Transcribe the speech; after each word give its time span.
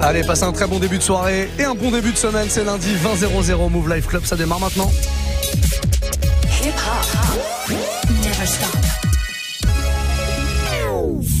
Allez, 0.00 0.22
passez 0.24 0.44
un 0.44 0.52
très 0.52 0.66
bon 0.66 0.78
début 0.78 0.98
de 0.98 1.02
soirée 1.02 1.50
et 1.58 1.64
un 1.64 1.74
bon 1.74 1.90
début 1.90 2.12
de 2.12 2.16
semaine. 2.16 2.46
C'est 2.48 2.64
lundi 2.64 2.94
20 2.94 3.68
Move 3.68 3.92
Life 3.92 4.06
Club. 4.06 4.24
Ça 4.24 4.36
démarre 4.36 4.60
maintenant. 4.60 4.90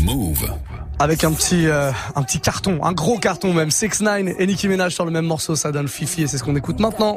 Move. 0.04 0.50
Avec 0.98 1.24
un 1.24 1.32
petit, 1.32 1.66
euh, 1.66 1.90
un 2.14 2.22
petit 2.22 2.40
carton, 2.40 2.78
un 2.82 2.92
gros 2.92 3.18
carton 3.18 3.52
même. 3.52 3.70
6 3.70 4.00
9 4.00 4.34
et 4.38 4.46
Nicki 4.46 4.68
Minaj 4.68 4.94
sur 4.94 5.04
le 5.04 5.10
même 5.10 5.26
morceau, 5.26 5.54
ça 5.54 5.72
donne 5.72 5.88
Fifi 5.88 6.22
et 6.22 6.26
c'est 6.26 6.38
ce 6.38 6.44
qu'on 6.44 6.56
écoute 6.56 6.80
maintenant. 6.80 7.16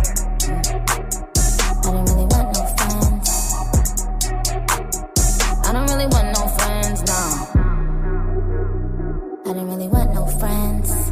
I 9.51 9.53
don't 9.53 9.67
really 9.67 9.89
want 9.89 10.13
no 10.13 10.25
friends. 10.39 11.11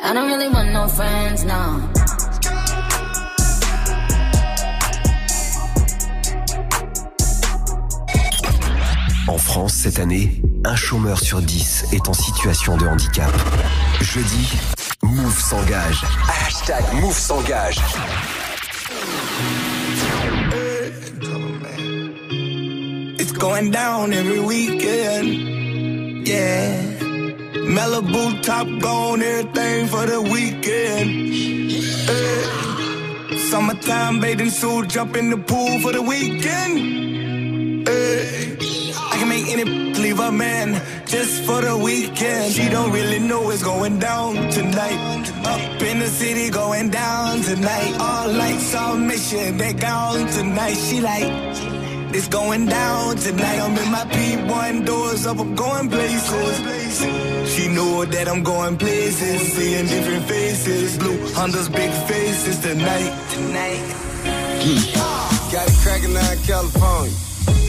I 0.00 0.12
don't 0.14 0.30
really 0.30 0.48
want 0.48 0.70
no 0.70 0.86
friends, 0.86 1.44
no. 1.44 1.82
En 9.26 9.38
France, 9.38 9.74
cette 9.74 9.98
année, 9.98 10.40
un 10.64 10.76
chômeur 10.76 11.18
sur 11.18 11.42
dix 11.42 11.84
est 11.92 12.08
en 12.08 12.14
situation 12.14 12.76
de 12.76 12.86
handicap. 12.86 13.32
Jeudi, 14.00 14.56
Move 15.02 15.36
s'engage. 15.36 16.04
Hashtag 16.28 16.84
Move 17.02 17.18
s'engage. 17.18 17.80
It's 23.18 23.32
going 23.32 23.72
down 23.72 24.12
every 24.12 24.38
weekend. 24.38 25.59
Yeah. 26.30 26.82
Malibu 27.74 28.40
top 28.42 28.68
gone, 28.80 29.20
everything 29.20 29.88
for 29.88 30.06
the 30.06 30.20
weekend. 30.22 31.10
Hey. 32.08 33.36
Summertime 33.50 34.20
bathing 34.20 34.50
suit, 34.50 34.88
jump 34.88 35.16
in 35.16 35.30
the 35.30 35.38
pool 35.38 35.80
for 35.80 35.90
the 35.90 36.02
weekend. 36.02 37.88
Hey. 37.88 38.56
I 39.12 39.14
can 39.18 39.28
make 39.28 39.48
any 39.48 39.64
leave 39.64 40.20
a 40.20 40.30
man 40.30 40.80
just 41.04 41.42
for 41.42 41.60
the 41.62 41.76
weekend. 41.76 42.52
She 42.52 42.68
don't 42.68 42.92
really 42.92 43.18
know 43.18 43.42
what's 43.42 43.64
going 43.64 43.98
down 43.98 44.34
tonight. 44.50 45.26
Up 45.44 45.82
in 45.82 45.98
the 45.98 46.06
city, 46.06 46.48
going 46.50 46.90
down 46.90 47.40
tonight. 47.42 47.92
All 47.98 48.28
lights 48.32 48.72
on 48.76 49.06
mission, 49.08 49.56
they 49.56 49.72
gone 49.72 50.28
tonight. 50.28 50.76
She 50.76 51.00
like, 51.00 51.28
it's 52.14 52.28
going 52.28 52.66
down 52.66 53.16
tonight. 53.16 53.58
I'm 53.60 53.76
in 53.76 53.90
my 53.90 54.04
P1 54.04 54.86
doors 54.86 55.26
up, 55.26 55.38
I'm 55.38 55.54
going 55.54 55.88
places. 55.88 57.00
She 57.52 57.68
know 57.68 58.04
that 58.04 58.28
I'm 58.28 58.42
going 58.42 58.76
places, 58.76 59.52
seeing 59.52 59.86
different 59.86 60.24
faces. 60.24 60.98
Blue 60.98 61.18
Honda's 61.34 61.68
big 61.68 61.90
faces 62.08 62.58
tonight. 62.60 63.12
Tonight. 63.30 63.82
Hmm. 64.62 65.52
Got 65.52 65.68
it 65.68 65.74
cracking 65.82 66.16
out 66.16 66.32
in 66.32 66.42
California. 66.42 67.16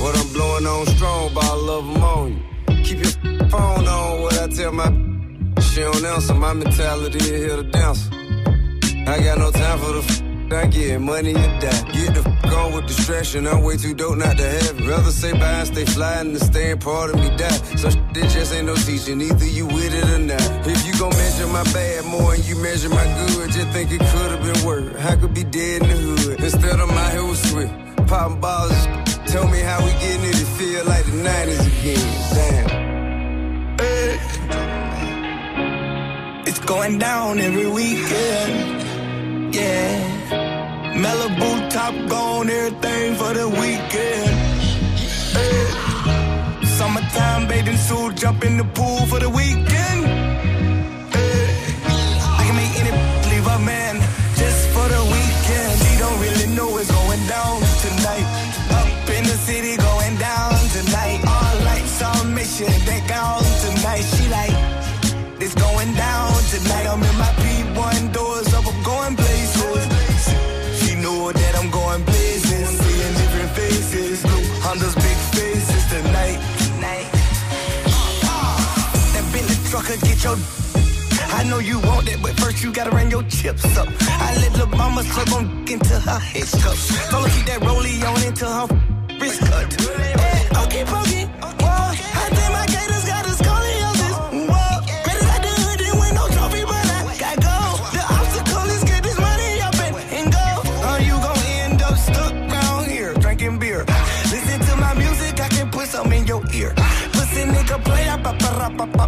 What 0.01 0.17
I'm 0.17 0.33
blowing 0.33 0.67
on 0.67 0.85
strong, 0.95 1.33
but 1.33 1.43
I 1.43 1.55
love 1.55 1.87
them 1.87 2.03
on 2.03 2.27
you. 2.31 2.83
Keep 2.83 2.99
your 3.03 3.49
phone 3.49 3.87
on, 3.87 4.21
what 4.21 4.39
I 4.39 4.47
tell 4.47 4.71
my 4.71 4.89
she 5.61 5.79
don't 5.79 6.03
answer. 6.03 6.33
My 6.33 6.53
mentality 6.53 7.17
is 7.19 7.29
here 7.29 7.55
to 7.55 7.63
dance. 7.63 8.09
I 9.07 9.23
got 9.23 9.37
no 9.37 9.51
time 9.51 9.79
for 9.79 9.93
the 9.93 10.30
I 10.53 10.67
get 10.67 10.99
money 10.99 11.29
you 11.29 11.35
die. 11.35 11.91
Get 11.93 12.13
the 12.13 12.23
f 12.27 12.53
on 12.53 12.73
with 12.73 12.85
distraction. 12.87 13.47
I'm 13.47 13.63
way 13.63 13.77
too 13.77 13.93
dope 13.93 14.17
not 14.17 14.37
to 14.37 14.43
have 14.43 14.79
it. 14.79 14.85
Rather 14.85 15.11
say 15.11 15.31
bye 15.33 15.59
and 15.63 15.67
stay 15.67 15.85
fly 15.85 16.15
and 16.19 16.37
stand 16.37 16.81
part 16.81 17.09
of 17.11 17.15
me 17.15 17.29
die. 17.37 17.59
So 17.77 17.87
it 17.87 18.27
just 18.29 18.53
ain't 18.53 18.65
no 18.65 18.75
teaching. 18.75 19.21
Either 19.21 19.45
you 19.45 19.65
with 19.65 19.93
it 19.93 20.09
or 20.09 20.19
not. 20.19 20.67
If 20.67 20.85
you 20.85 20.93
gon' 20.99 21.11
measure 21.11 21.47
my 21.47 21.63
bad 21.71 22.05
more 22.05 22.33
and 22.33 22.43
you 22.45 22.55
measure 22.57 22.89
my 22.89 23.03
good, 23.27 23.51
just 23.51 23.69
think 23.69 23.91
it 23.91 23.99
could 23.99 24.31
have 24.31 24.43
been 24.43 24.65
worse. 24.65 24.93
I 25.05 25.15
could 25.15 25.33
be 25.33 25.43
dead 25.43 25.83
in 25.83 25.89
the 25.89 25.95
hood. 25.95 26.39
Instead 26.41 26.79
I'm 26.79 26.89
out 26.89 27.11
here 27.11 27.23
with. 27.25 28.07
Popping 28.07 28.39
balls. 28.41 28.87
Tell 29.31 29.47
me 29.47 29.59
how 29.59 29.79
we 29.85 29.91
getting 30.03 30.25
it. 30.25 30.35
It 30.35 30.47
feel 30.59 30.83
like 30.85 31.05
the 31.05 31.11
90s 31.11 31.65
again. 31.71 32.07
Damn. 32.35 32.91
It's 36.45 36.59
going 36.59 36.97
down 36.99 37.39
every 37.39 37.67
weekend. 37.67 38.81
Yeah. 39.55 40.40
Malibu 40.93 41.69
top 41.69 41.93
gone, 42.09 42.49
everything 42.49 43.15
for 43.15 43.33
the 43.33 43.47
weekend. 43.47 44.29
Hey. 45.35 46.67
bathing 47.47 47.77
suit, 47.77 48.15
jump 48.15 48.43
in 48.43 48.57
the 48.57 48.63
pool 48.63 49.05
for 49.05 49.19
the 49.19 49.29
weekend. 49.29 49.90
Bentley 79.91 80.09
get 80.09 80.23
your. 80.23 80.37
I 81.33 81.43
know 81.43 81.59
you 81.59 81.79
want 81.79 82.07
it, 82.07 82.21
but 82.21 82.31
first 82.39 82.63
you 82.63 82.71
gotta 82.71 82.91
run 82.91 83.11
your 83.11 83.23
chips 83.23 83.65
up. 83.77 83.87
I 84.07 84.37
let 84.37 84.53
the 84.53 84.65
mama 84.77 85.03
slip 85.03 85.33
on 85.33 85.45
into 85.67 85.99
her 85.99 86.19
hiccups. 86.19 87.09
Told 87.09 87.27
her 87.27 87.35
keep 87.35 87.45
that 87.47 87.59
rollie 87.61 88.01
on 88.07 88.23
into 88.23 88.45
her 88.45 88.67
wrist 89.19 89.41
cut. 89.41 89.81
Hey, 89.81 90.47
okay, 90.63 90.85
pokey. 90.85 91.40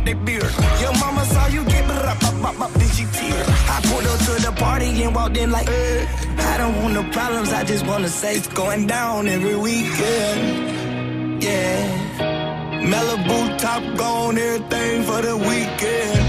That 0.06 0.26
beard. 0.26 0.52
Your 0.82 0.94
mama 1.00 1.26
saw 1.26 1.48
you 1.48 1.64
get 1.66 1.86
pop, 1.88 2.20
pop, 2.42 2.56
pop, 2.56 2.72
then 2.74 2.90
she 2.90 3.06
tear. 3.06 3.44
I 3.70 3.82
pulled 3.84 4.06
up 4.06 4.20
to 4.20 4.34
the 4.46 4.52
party 4.58 5.04
and 5.04 5.16
walked 5.16 5.38
in 5.38 5.52
like, 5.52 5.68
eh. 5.68 6.06
I 6.38 6.58
don't 6.58 6.76
want 6.82 6.94
no 6.94 7.04
problems, 7.12 7.52
I 7.52 7.64
just 7.64 7.86
wanna 7.86 8.10
say 8.10 8.36
it's 8.36 8.48
going 8.48 8.88
down 8.88 9.28
every 9.28 9.56
weekend. 9.56 11.44
Yeah. 11.44 12.84
Malibu 12.92 13.58
top 13.58 13.84
gone, 13.98 14.38
everything 14.38 15.04
for 15.04 15.22
the 15.22 15.38
weekend. 15.38 16.20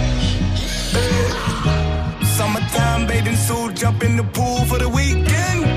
Eh. 1.02 2.24
Summertime 2.36 3.06
bathing 3.06 3.36
suit, 3.36 3.74
jump 3.74 4.02
in 4.02 4.16
the 4.16 4.24
pool 4.24 4.64
for 4.66 4.78
the 4.78 4.88
weekend. 4.88 5.73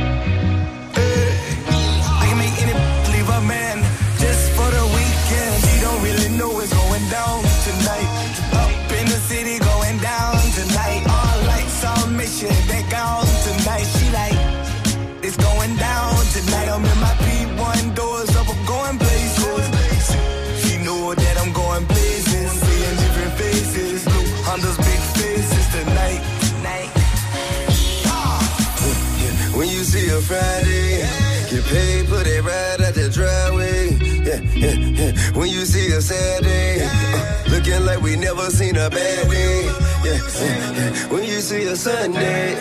See 35.68 35.92
a 35.92 36.02
Saturday, 36.02 36.80
uh, 36.82 37.50
looking 37.52 37.86
like 37.86 38.02
we 38.02 38.16
never 38.16 38.50
seen 38.50 38.76
a 38.78 38.90
bad 38.90 39.30
day. 39.30 39.66
Yeah, 40.06 40.20
yeah. 40.40 41.08
When 41.12 41.24
you 41.24 41.42
see 41.42 41.64
a 41.66 41.76
Sunday, 41.76 42.56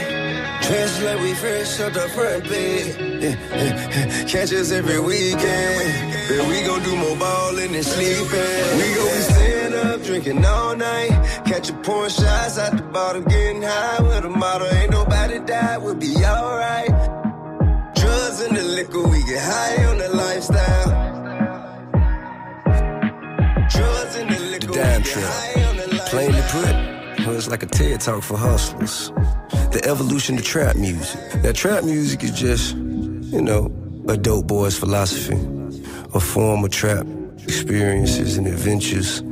dressed 0.66 1.02
like 1.02 1.20
we 1.20 1.32
fresh 1.34 1.80
off 1.80 1.92
the 1.92 2.08
front 2.14 2.44
page. 2.44 2.96
Yeah, 2.98 3.36
yeah. 3.54 4.24
Catch 4.26 4.52
us 4.52 4.72
every 4.72 4.98
weekend. 4.98 6.14
But 6.28 6.48
we 6.48 6.62
gon' 6.66 6.82
do 6.82 6.96
more 6.96 7.16
ballin' 7.16 7.74
and 7.74 7.84
sleeping. 7.84 8.62
We 8.78 8.86
gon' 8.96 9.12
be 9.16 9.22
staying 9.30 9.74
up, 9.74 10.02
drinking 10.02 10.44
all 10.44 10.74
night. 10.76 11.12
Catch 11.46 11.70
a 11.70 11.74
pouring 11.74 12.10
shots 12.10 12.58
out 12.58 12.76
the 12.76 12.82
bottom, 12.82 13.22
getting 13.24 13.62
high 13.62 14.02
with 14.02 14.24
a 14.24 14.30
model. 14.30 14.66
Ain't 14.66 14.90
nobody 14.90 15.38
die, 15.38 15.78
we'll 15.78 15.94
be 15.94 16.12
alright. 16.24 16.90
Drugs 17.94 18.40
and 18.40 18.56
the 18.56 18.64
liquor, 18.64 19.06
we 19.06 19.22
get 19.30 19.42
high 19.42 19.84
on 19.90 19.98
the 19.98 20.08
lifestyle. 20.08 21.15
And 24.76 24.88
the 24.92 24.92
liquor, 24.92 24.92
damn 24.92 25.02
we 25.02 25.08
trip. 25.10 25.24
high 25.24 25.64
on 25.64 25.76
the 25.76 25.86
lifestyle. 25.88 26.08
Plainly 26.08 26.42
put, 26.48 27.26
well, 27.26 27.36
it's 27.36 27.48
like 27.48 27.62
a 27.62 27.66
TED 27.66 28.00
talk 28.00 28.22
for 28.22 28.36
hustlers. 28.36 29.10
The 29.72 29.82
evolution 29.84 30.36
of 30.38 30.44
trap 30.44 30.76
music. 30.76 31.20
Now, 31.42 31.52
trap 31.52 31.84
music 31.84 32.22
is 32.24 32.32
just, 32.32 32.76
you 32.76 33.42
know, 33.42 33.72
a 34.08 34.16
dope 34.16 34.46
boy's 34.46 34.78
philosophy, 34.78 35.36
a 36.14 36.20
form 36.20 36.64
of 36.64 36.70
trap 36.70 37.06
experiences 37.44 38.36
and 38.36 38.46
adventures. 38.46 39.22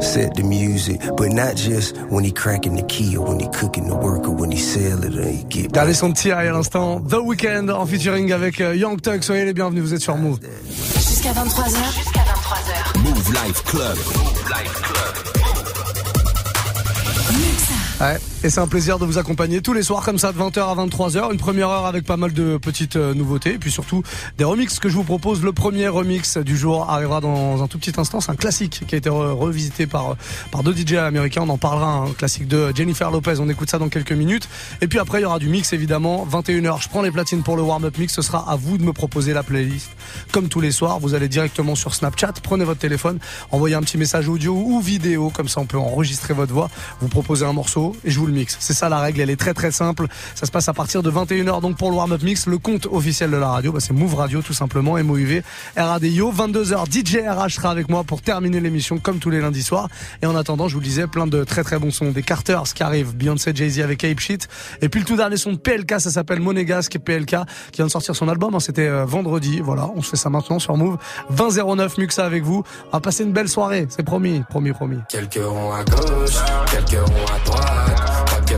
Set 0.00 0.36
the 0.36 0.44
music, 0.44 1.00
but 1.16 1.32
not 1.32 1.56
just 1.56 1.96
when 2.10 2.22
he 2.22 2.30
cracking 2.30 2.76
the 2.76 2.84
key 2.84 3.16
or 3.16 3.26
when 3.26 3.40
he 3.40 3.48
cooking 3.48 3.88
the 3.88 3.96
work 3.96 4.28
or 4.28 4.30
when 4.30 4.52
he 4.52 4.58
sell 4.58 5.02
it 5.02 5.16
or 5.16 5.24
he 5.24 5.42
get. 5.44 5.72
Regardez 5.72 5.94
son 5.94 6.12
petit 6.12 6.30
eye 6.30 6.46
à 6.46 6.52
l'instant. 6.52 7.00
The 7.00 7.20
Weeknd 7.20 7.68
en 7.68 7.84
featuring 7.84 8.30
avec 8.30 8.60
euh, 8.60 8.76
Young 8.76 9.00
Thug. 9.00 9.22
Soyez 9.22 9.44
les 9.44 9.54
bienvenus, 9.54 9.82
vous 9.82 9.94
êtes 9.94 10.00
sur 10.00 10.16
Move. 10.16 10.38
Jusqu'à 10.68 11.32
23h. 11.32 11.96
Jusqu'à 11.96 12.20
23h. 12.20 12.98
Move 13.02 13.14
Move 13.14 13.32
Life 13.44 13.64
Club. 13.64 14.37
Ouais. 18.00 18.16
Et 18.44 18.50
c'est 18.50 18.60
un 18.60 18.68
plaisir 18.68 19.00
de 19.00 19.04
vous 19.04 19.18
accompagner 19.18 19.60
tous 19.62 19.72
les 19.72 19.82
soirs 19.82 20.04
comme 20.04 20.16
ça 20.16 20.30
de 20.32 20.38
20h 20.38 20.60
à 20.60 20.74
23h. 20.86 21.32
Une 21.32 21.38
première 21.38 21.70
heure 21.70 21.86
avec 21.86 22.04
pas 22.04 22.16
mal 22.16 22.32
de 22.32 22.56
petites 22.56 22.94
euh, 22.94 23.12
nouveautés. 23.12 23.54
Et 23.54 23.58
puis 23.58 23.72
surtout 23.72 24.04
des 24.38 24.44
remixes 24.44 24.78
que 24.78 24.88
je 24.88 24.94
vous 24.94 25.02
propose. 25.02 25.42
Le 25.42 25.52
premier 25.52 25.88
remix 25.88 26.36
du 26.38 26.56
jour 26.56 26.88
arrivera 26.88 27.20
dans 27.20 27.60
un 27.64 27.66
tout 27.66 27.78
petit 27.78 27.92
instant. 27.98 28.20
C'est 28.20 28.30
un 28.30 28.36
classique 28.36 28.84
qui 28.86 28.94
a 28.94 28.98
été 28.98 29.10
re- 29.10 29.32
revisité 29.32 29.88
par, 29.88 30.12
euh, 30.12 30.14
par 30.52 30.62
deux 30.62 30.72
DJ 30.72 30.94
américains. 30.94 31.42
On 31.42 31.48
en 31.48 31.58
parlera. 31.58 31.88
Un 31.88 32.12
classique 32.12 32.46
de 32.46 32.72
Jennifer 32.76 33.10
Lopez. 33.10 33.40
On 33.40 33.48
écoute 33.48 33.70
ça 33.70 33.78
dans 33.78 33.88
quelques 33.88 34.12
minutes. 34.12 34.48
Et 34.82 34.86
puis 34.86 35.00
après, 35.00 35.18
il 35.18 35.22
y 35.22 35.26
aura 35.26 35.40
du 35.40 35.48
mix 35.48 35.72
évidemment. 35.72 36.24
21h, 36.30 36.80
je 36.80 36.88
prends 36.88 37.02
les 37.02 37.10
platines 37.10 37.42
pour 37.42 37.56
le 37.56 37.62
warm-up 37.62 37.98
mix. 37.98 38.14
Ce 38.14 38.22
sera 38.22 38.48
à 38.48 38.54
vous 38.54 38.78
de 38.78 38.84
me 38.84 38.92
proposer 38.92 39.32
la 39.32 39.42
playlist. 39.42 39.90
Comme 40.30 40.48
tous 40.48 40.60
les 40.60 40.70
soirs, 40.70 41.00
vous 41.00 41.14
allez 41.14 41.28
directement 41.28 41.74
sur 41.74 41.92
Snapchat. 41.92 42.34
Prenez 42.44 42.64
votre 42.64 42.78
téléphone, 42.80 43.18
envoyez 43.50 43.74
un 43.74 43.80
petit 43.82 43.98
message 43.98 44.28
audio 44.28 44.54
ou 44.54 44.80
vidéo. 44.80 45.30
Comme 45.34 45.48
ça, 45.48 45.60
on 45.60 45.66
peut 45.66 45.78
enregistrer 45.78 46.34
votre 46.34 46.52
voix. 46.52 46.70
Vous 47.00 47.08
proposez 47.08 47.44
un 47.44 47.52
morceau 47.52 47.96
et 48.04 48.12
je 48.12 48.18
vous 48.20 48.27
le 48.28 48.34
mixe. 48.34 48.56
C'est 48.60 48.74
ça 48.74 48.88
la 48.88 49.00
règle. 49.00 49.20
Elle 49.20 49.30
est 49.30 49.36
très 49.36 49.54
très 49.54 49.70
simple. 49.72 50.06
Ça 50.34 50.46
se 50.46 50.50
passe 50.50 50.68
à 50.68 50.72
partir 50.72 51.02
de 51.02 51.10
21h. 51.10 51.60
Donc 51.60 51.76
pour 51.76 51.90
le 51.90 51.96
warm-up 51.96 52.22
mix, 52.22 52.46
le 52.46 52.58
compte 52.58 52.86
officiel 52.90 53.30
de 53.30 53.36
la 53.36 53.48
radio, 53.48 53.72
bah, 53.72 53.80
c'est 53.80 53.92
Move 53.92 54.14
Radio 54.14 54.42
tout 54.42 54.52
simplement. 54.54 54.96
MOUV 55.02 55.42
RADIO. 55.76 56.32
22h, 56.32 56.84
DJ 56.90 57.16
RH 57.26 57.54
sera 57.54 57.70
avec 57.70 57.88
moi 57.88 58.04
pour 58.04 58.22
terminer 58.22 58.60
l'émission 58.60 58.98
comme 58.98 59.18
tous 59.18 59.30
les 59.30 59.40
lundis 59.40 59.62
soirs. 59.62 59.88
Et 60.22 60.26
en 60.26 60.36
attendant, 60.36 60.68
je 60.68 60.74
vous 60.74 60.80
le 60.80 60.86
disais, 60.86 61.06
plein 61.06 61.26
de 61.26 61.44
très 61.44 61.64
très 61.64 61.78
bons 61.78 61.90
sons. 61.90 62.10
Des 62.10 62.22
Carters 62.22 62.62
qui 62.74 62.82
arrivent. 62.82 63.14
Beyoncé, 63.16 63.52
Jay-Z 63.54 63.80
avec 63.80 64.04
Ape 64.04 64.20
Shit. 64.20 64.48
Et 64.82 64.88
puis 64.88 65.00
le 65.00 65.06
tout 65.06 65.16
dernier 65.16 65.36
son 65.36 65.52
de 65.52 65.58
PLK, 65.58 66.00
ça 66.00 66.10
s'appelle 66.10 66.40
Monégasque 66.40 66.98
PLK 66.98 67.36
qui 67.72 67.76
vient 67.76 67.86
de 67.86 67.90
sortir 67.90 68.14
son 68.14 68.28
album. 68.28 68.54
hein. 68.54 68.60
C'était 68.60 68.88
euh, 68.88 69.04
vendredi. 69.04 69.60
Voilà. 69.60 69.90
On 69.94 70.02
se 70.02 70.10
fait 70.10 70.16
ça 70.16 70.30
maintenant 70.30 70.58
sur 70.58 70.76
Move. 70.76 70.98
2009 71.30 71.98
Muxa 71.98 72.24
avec 72.24 72.42
vous. 72.44 72.62
On 72.88 72.96
va 72.96 73.00
passer 73.00 73.24
une 73.24 73.32
belle 73.32 73.48
soirée. 73.48 73.86
C'est 73.88 74.02
promis. 74.02 74.42
Promis, 74.48 74.72
promis. 74.72 74.98
Quelques 75.08 75.40
ronds 75.42 75.72
à 75.72 75.84
gauche, 75.84 76.36
quelques 76.70 77.00
ronds 77.00 77.26
à 77.34 77.44
droite. 77.46 78.17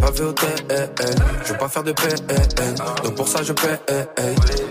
pas 0.00 0.10
vu 0.10 0.24
au 0.24 0.34
je 1.44 1.52
veux 1.52 1.58
pas 1.58 1.68
faire 1.68 1.82
de 1.82 1.92
PN, 1.92 2.74
donc 3.02 3.14
pour 3.14 3.28
ça 3.28 3.42
je 3.42 3.52
paie. 3.52 3.78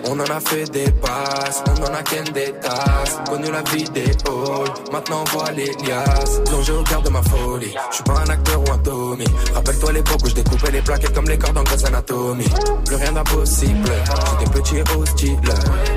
On 0.10 0.20
en 0.20 0.24
a 0.24 0.40
fait 0.40 0.66
des 0.72 0.90
passes, 0.92 1.64
on 1.68 1.84
en 1.84 1.94
a 1.94 2.02
qu'un 2.02 2.24
des 2.32 2.54
tasses, 2.62 3.18
connu 3.30 3.52
la 3.52 3.62
vie 3.72 3.84
des 3.90 4.04
halls, 4.04 4.74
maintenant 4.92 5.24
on 5.26 5.38
voit 5.38 5.52
les 5.52 5.72
liasses, 5.86 6.40
plongé 6.46 6.72
au 6.72 6.84
cœur 6.84 7.02
de 7.02 7.10
ma 7.10 7.22
folie, 7.22 7.74
je 7.90 7.96
suis 7.96 8.04
pas 8.04 8.20
un 8.26 8.30
acteur 8.30 8.62
ou 8.62 8.72
un 8.72 8.92
homie. 8.92 9.26
Rappelle-toi 9.54 9.92
l'époque 9.94 10.20
où 10.24 10.30
je 10.30 10.36
découpais 10.36 10.72
les 10.72 10.82
plaquettes 10.82 11.14
comme 11.14 11.28
les 11.28 11.38
cordes 11.38 11.58
en 11.58 11.64
Grey's 11.64 11.86
Anatomy. 11.86 12.46
Plus 12.86 12.96
rien 12.96 13.12
d'impossible, 13.12 13.90
j'étais 14.40 14.52
petit 14.52 14.82
hostile. 14.98 15.40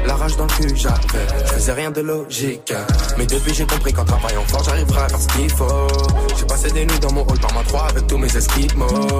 La 0.06 0.14
rage 0.16 0.36
dans 0.36 0.46
le 0.46 0.50
cul, 0.50 0.76
j'avais, 0.76 0.96
je 1.44 1.52
faisais 1.52 1.72
rien 1.72 1.90
de 1.90 2.00
logique. 2.00 2.72
Mais 3.18 3.26
depuis 3.26 3.54
j'ai 3.54 3.66
compris 3.66 3.92
qu'en 3.92 4.04
travaillant 4.04 4.44
fort, 4.46 4.64
j'arriverai 4.64 5.02
à 5.02 5.08
faire 5.08 5.20
ce 5.20 5.28
qu'il 5.28 5.50
faut. 5.50 5.88
J'ai 6.36 6.46
passé 6.46 6.70
des 6.70 6.84
nuits 6.84 6.98
dans 7.00 7.12
mon 7.12 7.22
hall 7.22 7.38
par 7.38 7.52
ma 7.54 7.62
3 7.62 7.88
avec 7.90 8.06
tous 8.06 8.18
mes 8.18 8.36
esquimaux. 8.36 9.19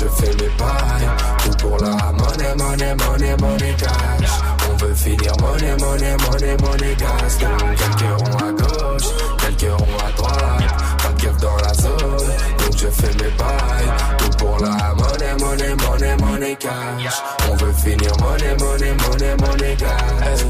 je 0.00 0.08
fais 0.08 0.34
mes 0.34 0.50
bails. 0.58 1.08
Tout 1.44 1.56
pour 1.58 1.78
la 1.78 2.12
monnaie, 2.12 2.54
monnaie, 2.56 2.94
monnaie, 2.94 3.36
monnaie 3.36 3.74
cash. 3.78 4.30
On 4.70 4.76
veut 4.76 4.94
finir 4.94 5.32
monnaie, 5.40 5.76
monnaie, 5.76 6.16
monnaie, 6.24 6.56
monnaie 6.62 6.94
gas. 6.96 7.38
quelques 7.38 8.20
ronds 8.20 8.38
à 8.38 8.52
gauche, 8.52 9.08
quelques 9.38 9.72
ronds 9.72 9.98
à 10.06 10.12
droite, 10.12 10.74
pas 11.02 11.12
de 11.12 11.40
dans 11.40 11.56
la 11.56 11.74
zone, 11.74 12.30
donc 12.58 12.76
je 12.76 12.88
fais 12.88 13.14
mes 13.22 13.30
bails. 13.36 13.92
Tout 14.18 14.36
pour 14.38 14.58
la 14.58 14.94
monnaie, 14.94 15.34
monnaie, 15.38 15.74
monnaie, 15.74 16.16
monnaie 16.16 16.56
cash. 16.56 17.22
On 17.50 17.56
veut 17.56 17.72
finir 17.72 18.12
monnaie, 18.20 18.56
monnaie, 18.58 18.94
monnaie, 19.06 19.36
monnaie 19.36 19.76
gas. 19.76 20.44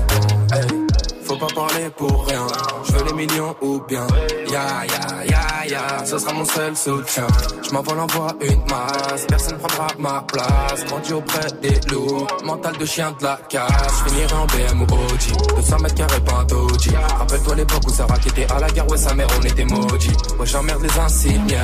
Hey, 0.53 0.61
hey 0.61 0.90
faut 1.31 1.37
pas 1.37 1.55
parler 1.55 1.89
pour 1.97 2.27
rien. 2.27 2.47
Je 2.85 2.93
veux 2.93 3.05
les 3.05 3.13
millions 3.13 3.55
ou 3.63 3.81
bien. 3.89 4.07
Ya 4.51 4.85
ya 4.93 5.25
ya 5.25 5.67
ya, 5.73 6.05
ce 6.05 6.19
sera 6.19 6.33
mon 6.33 6.45
seul 6.45 6.77
soutien. 6.77 7.27
Je 7.63 7.71
m'envole 7.73 8.01
en 8.01 8.07
voie 8.07 8.33
une 8.41 8.63
masse, 8.69 9.27
personne 9.29 9.59
prendra 9.59 9.87
ma 9.99 10.25
place. 10.27 10.85
Grandi 10.87 11.13
auprès 11.13 11.47
des 11.63 11.79
loups, 11.91 12.27
mental 12.45 12.77
de 12.77 12.85
chien 12.85 13.15
de 13.19 13.25
la 13.25 13.39
casse. 13.49 14.03
Je 14.05 14.11
finirai 14.11 14.35
en 14.35 14.47
BM 14.47 14.83
ou 14.83 14.85
OG, 14.85 15.55
200 15.57 15.79
mètres 15.79 15.95
carrés 15.95 16.21
pas 16.21 16.45
un. 16.51 17.19
Rappelle-toi 17.19 17.55
l'époque 17.55 17.87
où 17.87 17.91
Sarah 17.91 18.19
était 18.27 18.53
à 18.53 18.59
la 18.59 18.69
guerre, 18.71 18.89
ouais 18.91 18.99
sa 18.99 19.15
mère 19.15 19.29
on 19.39 19.43
était 19.45 19.65
maudits. 19.65 20.17
Ouais 20.39 20.47
j'emmerde 20.47 20.83
les 20.83 20.99
insignes, 20.99 21.57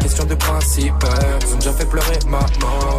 question 0.00 0.24
de 0.24 0.34
principe. 0.34 1.04
Ils 1.46 1.54
ont 1.54 1.58
déjà 1.58 1.72
fait 1.72 1.86
pleurer 1.86 2.18
maman. 2.26 2.98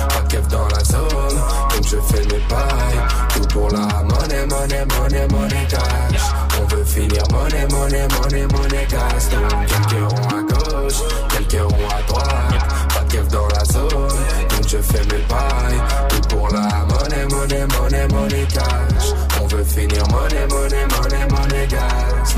de 0.39 0.49
dans 0.49 0.67
la 0.67 0.83
zone, 0.83 1.37
donc 1.69 1.83
je 1.83 1.97
fais 1.97 2.23
mes 2.23 2.41
pailles. 2.47 3.01
Tout 3.33 3.47
pour 3.53 3.69
la 3.69 4.03
monnaie, 4.03 4.45
monnaie, 4.45 4.85
monnaie, 4.85 5.27
monnaie 5.27 5.67
cash. 5.69 6.21
On 6.59 6.65
veut 6.75 6.85
finir 6.85 7.23
monnaie, 7.31 7.67
monnaie, 7.69 8.07
monnaie, 8.07 8.47
monnaie 8.47 8.87
cash. 8.89 9.29
Donc 9.31 9.65
quelques 9.67 10.11
ronds 10.11 10.29
à 10.29 10.41
gauche, 10.53 11.01
quelques 11.29 11.61
ronds 11.61 11.89
à 11.89 12.01
droite, 12.07 12.65
pas 12.93 13.03
de 13.03 13.29
dans 13.29 13.47
la 13.47 13.65
zone, 13.65 13.89
donc 13.89 14.67
je 14.67 14.77
fais 14.77 15.03
mes 15.03 15.23
pailles. 15.27 15.81
Tout 16.09 16.35
pour 16.35 16.47
la 16.49 16.85
monnaie, 16.85 17.25
monnaie, 17.29 17.67
monnaie, 17.77 18.07
monnaie 18.07 18.47
cash. 18.53 19.13
On 19.41 19.47
veut 19.47 19.63
finir 19.63 20.03
monnaie, 20.09 20.47
monnaie, 20.47 20.85
monnaie, 20.85 21.27
monnaie 21.29 21.67
cash. 21.67 22.35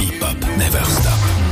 Hip 0.00 0.22
hop 0.22 0.36
never 0.56 0.84
stop. 0.84 1.47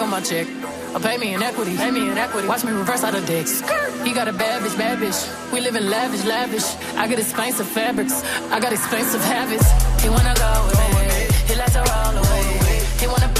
Respect 0.00 0.02
on 0.02 0.10
my 0.10 0.20
check. 0.20 0.46
Or 0.94 1.00
pay 1.00 1.16
me 1.18 1.34
in 1.34 1.42
equity, 1.42 1.76
pay 1.76 1.90
me 1.90 2.10
in 2.10 2.18
equity. 2.18 2.48
Watch 2.48 2.64
me 2.64 2.72
reverse 2.72 3.04
out 3.04 3.14
of 3.14 3.24
dicks. 3.26 3.60
He 4.02 4.12
got 4.12 4.28
a 4.28 4.32
bad 4.32 4.62
bitch, 4.62 4.76
bad 4.76 4.98
bitch. 4.98 5.52
We 5.52 5.60
live 5.60 5.76
in 5.76 5.88
lavish, 5.88 6.24
lavish. 6.24 6.66
I 6.96 7.06
got 7.06 7.18
expensive 7.18 7.66
fabrics. 7.66 8.22
I 8.50 8.60
got 8.60 8.72
expensive 8.72 9.22
habits. 9.22 9.68
He 10.02 10.08
wanna 10.08 10.34
go 10.34 10.52
me. 10.78 11.26
He 11.46 11.54
likes 11.54 11.72
to 11.74 11.80
roll 11.80 12.16
away. 12.22 12.80
He 12.98 13.06
wanna 13.06 13.39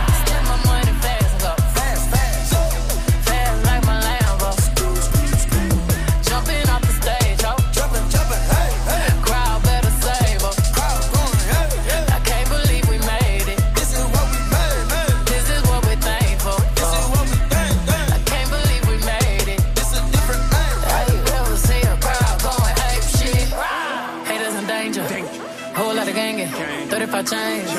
I 27.21 27.23
change. 27.23 27.69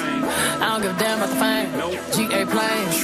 I 0.62 0.70
don't 0.70 0.82
give 0.82 0.94
a 0.94 0.98
damn 1.02 1.18
about 1.18 1.34
the 1.34 1.38
fame. 1.42 1.66
GA 2.14 2.46
planes, 2.46 2.94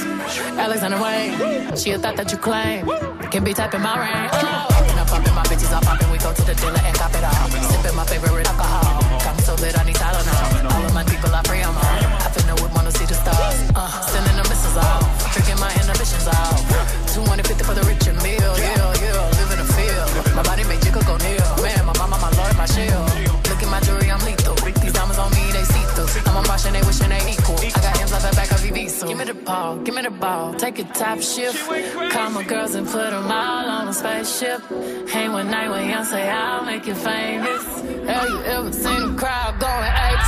Alexander 0.55 0.95
Wayne. 0.95 1.75
She 1.75 1.91
a 1.91 1.99
thought 1.99 2.15
that 2.15 2.31
you 2.31 2.37
claim. 2.37 2.87
Can 3.27 3.43
be 3.43 3.51
typing 3.53 3.81
my 3.81 3.99
rain. 3.99 4.29
Oh. 4.31 4.71
I'm 4.95 5.05
popping 5.05 5.35
my 5.35 5.43
bitches, 5.51 5.75
I'm 5.75 5.83
popping. 5.83 6.09
We 6.11 6.17
go 6.17 6.31
to 6.31 6.43
the 6.47 6.55
dealer 6.55 6.79
and 6.79 6.95
cop 6.95 7.11
it 7.11 7.27
all. 7.27 7.49
Sipping 7.51 7.95
my 7.95 8.05
favorite 8.05 8.47
alcohol. 8.47 9.03
Got 9.19 9.35
me 9.35 9.43
so 9.43 9.55
lit, 9.59 9.77
I 9.77 9.83
need 9.83 9.99
Tylenol. 9.99 10.71
All 10.71 10.85
of 10.85 10.93
my 10.93 11.03
people, 11.03 11.35
I 11.35 11.43
pray 11.43 11.61
I'm 11.61 11.75
all. 11.75 11.83
I 11.83 12.31
no 12.47 12.55
one 12.63 12.71
wanna 12.73 12.91
see 12.91 13.05
the 13.05 13.15
stars. 13.19 13.59
Uh, 13.75 13.91
sending 14.07 14.35
the 14.39 14.47
missiles 14.47 14.77
out. 14.79 15.03
Tricking 15.35 15.59
my 15.59 15.71
inhibitions 15.75 16.23
out. 16.23 16.55
250 17.11 17.63
for 17.67 17.75
the 17.75 17.83
rich. 17.83 18.08
Give 29.49 29.95
me 29.95 30.03
the 30.03 30.11
ball, 30.11 30.53
take 30.53 30.77
a 30.77 30.83
top 30.83 31.21
shift. 31.21 31.57
Call 32.11 32.29
my 32.29 32.43
girls 32.43 32.75
and 32.75 32.85
put 32.85 33.09
them 33.09 33.31
all 33.31 33.65
on 33.67 33.87
a 33.87 33.93
spaceship. 33.93 34.61
Hang 35.09 35.31
one 35.31 35.49
night 35.49 35.69
when 35.71 35.89
you 35.89 36.05
say 36.05 36.29
I'll 36.29 36.63
make 36.65 36.85
you 36.85 36.93
famous. 36.93 37.65
Have 38.09 38.29
you 38.29 38.43
ever 38.43 38.71
seen 38.71 39.01
a 39.09 39.15
crowd 39.15 39.59
going 39.59 39.91
ape 40.07 40.25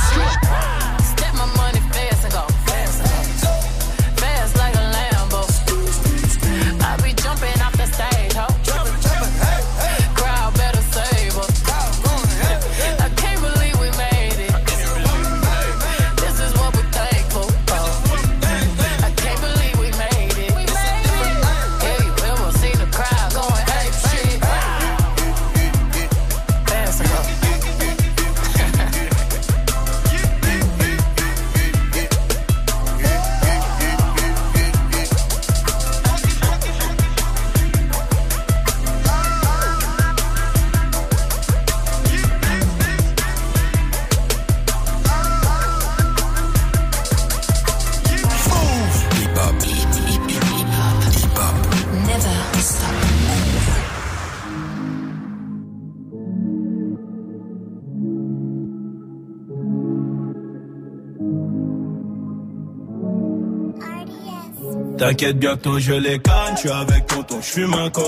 T'inquiète, 65.02 65.36
bientôt 65.36 65.80
je 65.80 65.94
les 65.94 66.20
canne, 66.20 66.54
je 66.54 66.60
suis 66.60 66.70
avec 66.70 67.08
tonton, 67.08 67.40
je 67.40 67.46
fume 67.46 67.74
un 67.74 67.90
col. 67.90 68.04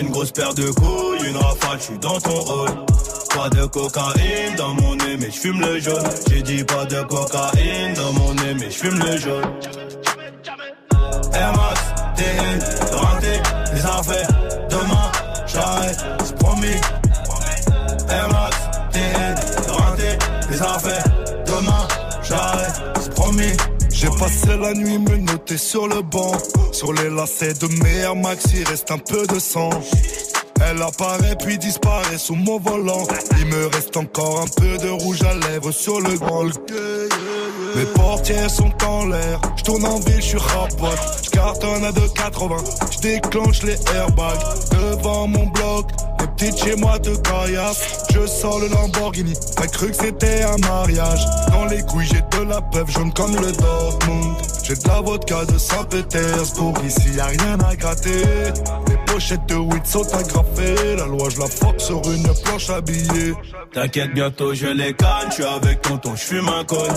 Une 0.00 0.08
grosse 0.08 0.32
paire 0.32 0.54
de 0.54 0.70
couilles, 0.70 1.28
une 1.28 1.36
rafale, 1.36 1.76
je 1.78 1.82
suis 1.82 1.98
dans 1.98 2.18
ton 2.18 2.40
rôle. 2.40 2.70
Pas 3.34 3.50
de 3.50 3.66
cocaïne 3.66 4.56
dans 4.56 4.72
mon 4.72 4.96
nez, 4.96 5.18
mais 5.20 5.26
je 5.26 5.38
fume 5.38 5.60
le 5.60 5.78
jaune. 5.78 6.08
J'ai 6.30 6.40
dit 6.40 6.64
pas 6.64 6.86
de 6.86 7.02
cocaïne 7.02 7.92
dans 7.96 8.12
mon 8.14 8.32
nez, 8.32 8.54
mais 8.54 8.70
je 8.70 8.78
fume 8.78 8.98
le 8.98 9.18
jaune. 9.18 9.44
Max, 11.34 11.80
TN, 12.16 12.96
raté, 12.96 13.42
les 13.74 13.84
affaires. 13.84 14.28
Demain, 14.70 15.12
j'arrête, 15.46 16.02
c'est 16.24 16.36
promis. 16.38 16.80
Max, 18.08 18.56
TN, 18.90 19.34
raté, 19.68 20.18
les 20.50 20.62
affaires. 20.62 21.05
passer 24.26 24.56
la 24.56 24.74
nuit 24.74 24.98
me 24.98 25.16
noter 25.18 25.56
sur 25.56 25.86
le 25.86 26.02
banc. 26.02 26.32
Sur 26.72 26.92
les 26.92 27.10
lacets 27.10 27.54
de 27.54 27.68
mes 27.80 27.98
Air 27.98 28.16
Max, 28.16 28.44
il 28.54 28.64
reste 28.66 28.90
un 28.90 28.98
peu 28.98 29.24
de 29.24 29.38
sang. 29.38 29.70
Elle 30.68 30.82
apparaît 30.82 31.36
puis 31.44 31.58
disparaît 31.58 32.18
sous 32.18 32.34
mon 32.34 32.58
volant. 32.58 33.06
Il 33.38 33.46
me 33.46 33.66
reste 33.66 33.96
encore 33.96 34.40
un 34.40 34.50
peu 34.60 34.78
de 34.78 34.88
rouge 34.88 35.22
à 35.22 35.32
lèvres 35.48 35.70
sur 35.70 36.00
le 36.00 36.18
grand. 36.18 36.44
Mes 37.76 37.84
portières 37.94 38.50
sont 38.50 38.72
en 38.84 39.06
l'air, 39.06 39.40
je 39.56 39.62
tourne 39.62 39.84
en 39.84 40.00
ville, 40.00 40.16
je 40.16 40.28
suis 40.28 40.38
rapote, 40.38 40.98
je 41.24 41.30
cartonne 41.30 41.84
à 41.84 41.92
2,80, 41.92 42.92
je 42.92 42.98
déclenche 43.00 43.62
les 43.62 43.78
airbags 43.94 44.40
devant 44.72 45.28
mon 45.28 45.46
bloc, 45.46 45.90
Petite 46.36 46.58
chez 46.58 46.76
moi 46.76 46.98
de 46.98 47.14
caillasse, 47.16 48.06
je 48.12 48.26
sors 48.26 48.58
le 48.58 48.68
Lamborghini. 48.68 49.34
T'as 49.56 49.66
cru 49.66 49.90
que 49.90 49.96
c'était 49.96 50.42
un 50.42 50.56
mariage. 50.58 51.24
Dans 51.50 51.66
les 51.66 51.82
couilles, 51.82 52.06
j'ai 52.06 52.22
de 52.38 52.44
la 52.44 52.60
peuple 52.60 52.90
jaune 52.90 53.12
comme 53.12 53.34
le 53.36 53.52
Dortmund. 53.52 54.36
J'ai 54.64 54.74
de 54.74 54.88
la 54.88 55.00
vodka 55.00 55.44
de 55.44 55.58
Saint-Pétersbourg, 55.58 56.74
ici 56.84 57.10
y 57.14 57.20
a 57.20 57.26
rien 57.26 57.58
à 57.60 57.76
gratter. 57.76 58.52
Les 58.88 58.96
pochettes 59.06 59.46
de 59.46 59.54
weed 59.54 59.86
sont 59.86 60.02
agrafées, 60.12 60.96
la 60.96 61.06
loi 61.06 61.28
je 61.30 61.38
la 61.38 61.46
force 61.46 61.84
sur 61.84 62.02
une 62.10 62.28
planche 62.44 62.70
à 62.70 62.80
billets. 62.80 63.34
T'inquiète, 63.72 64.12
bientôt 64.12 64.54
je 64.54 64.66
les 64.66 64.92
canne, 64.94 65.28
je 65.28 65.34
suis 65.34 65.44
avec 65.44 65.82
tonton, 65.82 66.16
je 66.16 66.22
fume 66.22 66.48
un 66.48 66.64
col. 66.64 66.88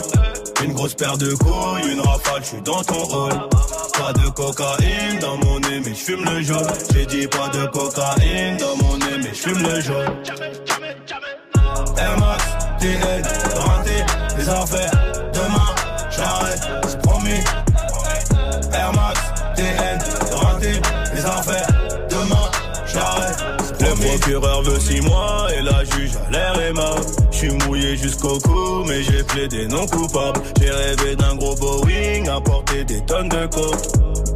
Une 0.64 0.74
grosse 0.74 0.96
paire 0.96 1.18
de 1.18 1.32
couilles, 1.36 1.92
une 1.94 2.02
rafale, 2.02 2.42
je 2.42 2.48
suis 2.48 2.62
dans 2.62 2.84
ton 2.84 3.04
rôle 3.04 3.50
Pas 3.98 4.14
de 4.14 4.30
cocaïne 4.30 5.20
dans 5.22 5.38
mon 5.38 5.60
nez, 5.60 5.80
mais 5.86 5.92
je 5.92 6.04
fume 6.04 6.26
le 6.26 6.42
jaune. 6.42 6.68
J'ai 6.94 7.06
dit 7.06 7.28
pas 7.28 7.50
de 7.50 7.66
cocaïne 7.68 8.58
dans 8.58 8.76
mon 8.84 8.98
nez 8.98 9.19
mais 9.24 9.34
j'fume 9.34 9.64
le 9.64 9.82
jaune. 9.82 10.16
Air 11.98 12.18
Max, 12.20 12.44
TN, 12.80 13.24
raté, 13.56 14.06
les 14.38 14.50
affaires. 14.50 15.09
procureur 24.30 24.62
veut 24.62 24.80
6 24.80 25.02
mois 25.02 25.48
et 25.58 25.62
la 25.62 25.84
juge 25.84 26.12
a 26.16 26.32
l'air 26.32 26.60
aimable. 26.62 27.02
J'suis 27.32 27.52
mouillé 27.66 27.98
jusqu'au 27.98 28.38
cou, 28.40 28.84
mais 28.88 29.02
j'ai 29.04 29.24
plaidé 29.24 29.68
non 29.68 29.86
coupable. 29.88 30.40
J'ai 30.62 30.70
rêvé 30.70 31.16
d'un 31.16 31.36
gros 31.36 31.56
Boeing, 31.56 32.28
à 32.28 32.40
porter 32.40 32.84
des 32.84 33.04
tonnes 33.06 33.30
de 33.30 33.48
coke. 33.48 33.76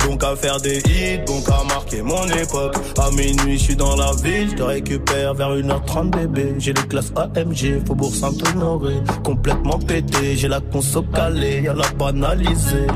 Bon 0.06 0.18
qu'à 0.18 0.36
faire 0.36 0.60
des 0.60 0.80
hits, 0.80 1.20
bon 1.26 1.42
qu'à 1.42 1.64
marquer 1.64 2.02
mon 2.02 2.26
époque. 2.28 2.76
À 2.98 3.10
minuit, 3.12 3.58
j'suis 3.58 3.76
dans 3.76 3.96
la 3.96 4.12
ville, 4.24 4.50
j'te 4.50 4.62
récupère 4.62 5.34
vers 5.34 5.56
1h30, 5.56 6.10
bébé. 6.10 6.56
J'ai 6.58 6.74
les 6.74 6.88
classes 6.88 7.14
AMG, 7.16 7.86
Faubourg 7.88 8.14
Saint-Honoré. 8.14 8.96
Complètement 9.24 9.80
pété, 9.80 10.36
j'ai 10.36 10.48
la 10.48 10.60
conso 10.60 11.04
calée, 11.04 11.62
y'a 11.62 11.74
la 11.74 11.90
banalisée. 11.98 12.88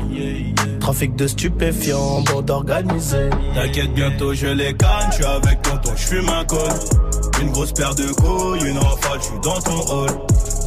Trafic 0.80 1.16
de 1.16 1.26
stupéfiants, 1.26 2.22
bande 2.22 2.50
organisée. 2.50 3.30
T'inquiète, 3.54 3.92
bientôt 3.94 4.32
je 4.34 4.46
les 4.46 4.74
gagne, 4.74 5.10
j'suis 5.12 5.24
avec 5.24 5.62
tonton, 5.62 5.92
j'fume 5.96 6.28
un 6.28 6.44
col. 6.44 6.58
Une 7.40 7.52
grosse 7.52 7.72
paire 7.72 7.94
de 7.94 8.06
couilles, 8.12 8.68
une 8.68 8.78
rafale, 8.78 9.20
j'suis 9.20 9.40
dans 9.42 9.60
ton 9.60 9.80
hall. 9.92 10.10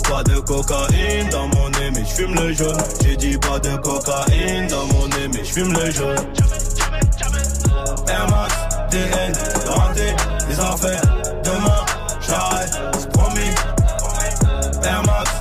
Pas 0.10 0.24
de 0.24 0.40
cocaïne 0.40 1.30
dans 1.30 1.48
mon 1.48 1.70
nez, 1.70 1.92
mais 1.94 2.06
j'fume 2.06 2.34
le 2.36 2.54
jaune. 2.54 2.78
J'ai 3.04 3.16
dit 3.18 3.38
pas 3.38 3.60
de 3.60 3.76
cocaïne 3.78 4.68
dans 4.68 4.86
mon 4.88 5.08
nez, 5.08 5.28
mais 5.34 5.44
j'fume 5.44 5.74
le 5.74 5.92
jaune. 5.92 6.16
Air 8.08 8.28
Max, 8.30 8.54
DN, 8.92 9.34
les. 9.96 10.98
Demain, 11.44 11.86
j'arrête, 12.22 13.10
promis. 13.14 13.54
Air 14.84 15.04
Max, 15.04 15.41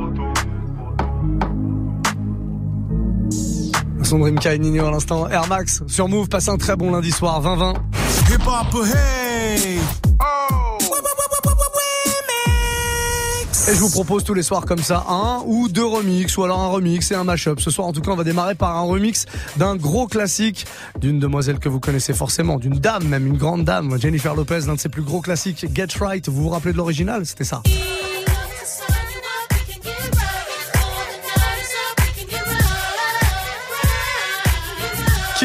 son 4.11 4.19
Dreamka 4.19 4.53
et 4.53 4.59
Nino 4.59 4.85
à 4.85 4.91
l'instant. 4.91 5.29
Air 5.29 5.47
Max 5.47 5.83
sur 5.87 6.09
Move, 6.09 6.27
passe 6.27 6.49
un 6.49 6.57
très 6.57 6.75
bon 6.75 6.91
lundi 6.91 7.11
soir, 7.11 7.41
20-20. 7.41 7.75
Et 13.69 13.73
je 13.73 13.79
vous 13.79 13.89
propose 13.89 14.25
tous 14.25 14.33
les 14.33 14.43
soirs 14.43 14.65
comme 14.65 14.83
ça 14.83 15.05
un 15.07 15.43
ou 15.45 15.69
deux 15.69 15.85
remix 15.85 16.35
ou 16.35 16.43
alors 16.43 16.59
un 16.59 16.67
remix 16.67 17.09
et 17.11 17.15
un 17.15 17.23
mashup. 17.23 17.61
Ce 17.61 17.71
soir 17.71 17.87
en 17.87 17.93
tout 17.93 18.01
cas 18.01 18.11
on 18.11 18.17
va 18.17 18.25
démarrer 18.25 18.55
par 18.55 18.75
un 18.75 18.81
remix 18.81 19.27
d'un 19.55 19.77
gros 19.77 20.07
classique 20.07 20.65
d'une 20.99 21.19
demoiselle 21.19 21.59
que 21.59 21.69
vous 21.69 21.79
connaissez 21.79 22.13
forcément, 22.13 22.57
d'une 22.57 22.79
dame 22.79 23.05
même, 23.05 23.25
une 23.27 23.37
grande 23.37 23.63
dame, 23.63 23.97
Jennifer 23.97 24.35
Lopez, 24.35 24.61
l'un 24.67 24.75
de 24.75 24.79
ses 24.79 24.89
plus 24.89 25.03
gros 25.03 25.21
classiques, 25.21 25.65
Get 25.73 25.87
Right. 26.01 26.27
Vous 26.27 26.43
vous 26.43 26.49
rappelez 26.49 26.73
de 26.73 26.77
l'original? 26.77 27.25
C'était 27.25 27.45
ça. 27.45 27.63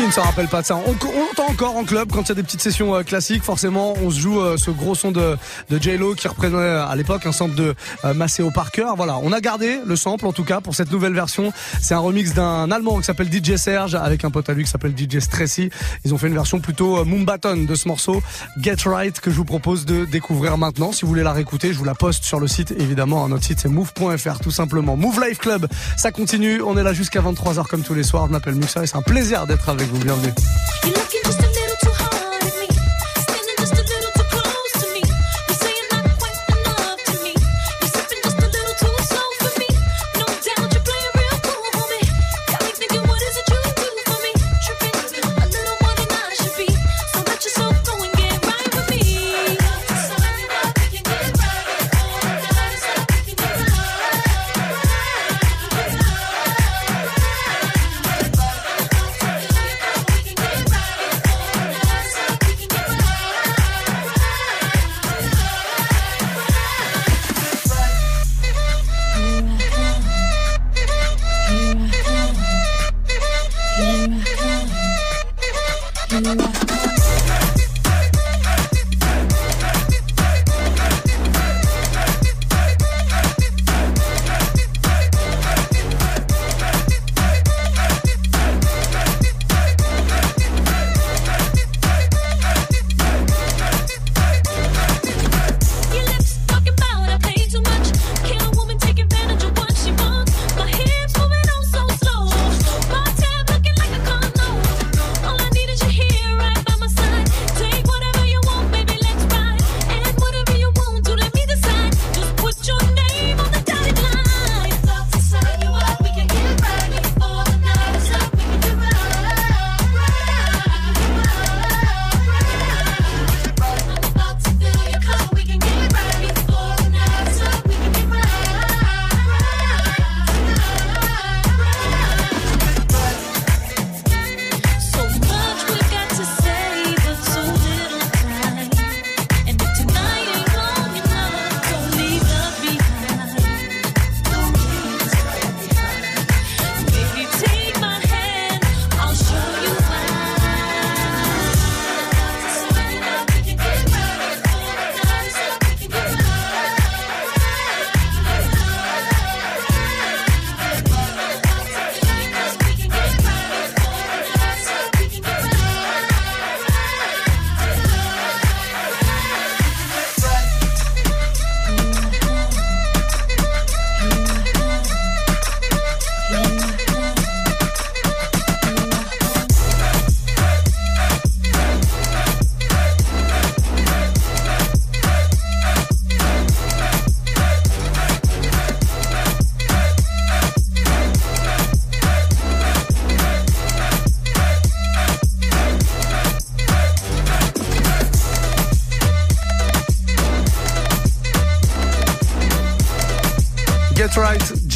Qui 0.07 0.11
ne 0.11 0.15
se 0.15 0.21
rappelle 0.21 0.47
pas 0.47 0.63
de 0.63 0.67
ça 0.67 0.77
on, 0.77 0.91
on 0.91 1.31
entend 1.33 1.51
encore 1.51 1.77
en 1.77 1.83
club 1.83 2.13
quand 2.13 2.23
il 2.23 2.29
y 2.29 2.33
a 2.33 2.35
des 2.37 2.45
petites 2.45 2.61
sessions 2.61 2.95
euh, 2.95 3.03
classiques. 3.03 3.43
Forcément, 3.43 3.95
on 4.05 4.09
se 4.09 4.21
joue 4.21 4.41
euh, 4.41 4.57
ce 4.57 4.71
gros 4.71 4.95
son 4.95 5.11
de, 5.11 5.37
de 5.69 5.83
J-Lo 5.83 6.15
qui 6.15 6.29
représentait 6.29 6.63
euh, 6.63 6.87
à 6.87 6.95
l'époque 6.95 7.27
un 7.27 7.33
sample 7.33 7.57
de 7.57 7.75
Maceo 8.15 8.53
Parker. 8.53 8.87
Voilà, 8.97 9.19
on 9.21 9.33
a 9.33 9.41
gardé 9.41 9.81
le 9.85 9.97
sample 9.97 10.27
en 10.27 10.33
tout 10.33 10.45
cas 10.45 10.61
pour 10.61 10.77
cette 10.77 10.93
nouvelle 10.93 11.13
version. 11.13 11.53
C'est 11.83 11.95
un 11.95 11.99
remix 11.99 12.35
d'un 12.35 12.71
Allemand 12.71 12.99
qui 12.99 13.05
s'appelle 13.05 13.29
DJ 13.33 13.57
Serge 13.57 13.97
avec 13.97 14.25
un 14.25 14.31
pote 14.31 14.49
à 14.49 14.55
lui 14.55 14.63
qui 14.63 14.71
s'appelle 14.71 14.95
DJ 14.97 15.19
Stressy. 15.19 15.71
Ils 16.05 16.15
ont 16.15 16.19
fait 16.19 16.29
une 16.29 16.35
version 16.35 16.61
plutôt 16.61 17.05
Moombaton 17.05 17.65
de 17.65 17.75
ce 17.75 17.89
morceau 17.89 18.23
Get 18.61 18.77
Right 18.85 19.19
que 19.19 19.33
je 19.33 19.37
vous 19.37 19.45
propose 19.45 19.87
de 19.87 20.05
découvrir 20.05 20.57
maintenant. 20.57 20.93
Si 20.93 21.03
vous 21.03 21.09
voulez 21.09 21.25
la 21.25 21.33
réécouter, 21.33 21.73
je 21.73 21.79
vous 21.79 21.85
la 21.85 21.97
poste 21.97 22.23
sur 22.23 22.39
le 22.39 22.47
site 22.47 22.71
évidemment. 22.79 23.27
Notre 23.29 23.43
site 23.43 23.59
c'est 23.59 23.69
move.fr 23.69 24.39
tout 24.41 24.53
simplement. 24.53 24.97
Move 24.97 25.21
Life 25.27 25.39
Club, 25.39 25.67
ça 25.97 26.13
continue. 26.13 26.63
On 26.63 26.77
est 26.77 26.85
là 26.85 26.93
jusqu'à 26.93 27.21
23h 27.21 27.67
comme 27.67 27.83
tous 27.83 27.95
les 27.95 28.05
soirs. 28.05 28.29
Je 28.29 28.33
m'appelle 28.33 28.55
Muxa 28.55 28.85
et 28.85 28.87
c'est 28.87 28.97
un 28.97 29.03
plaisir 29.03 29.49
d'être 29.49 29.69
avec 29.69 29.89
vous. 29.89 29.96
Bienvenue. 30.03 31.56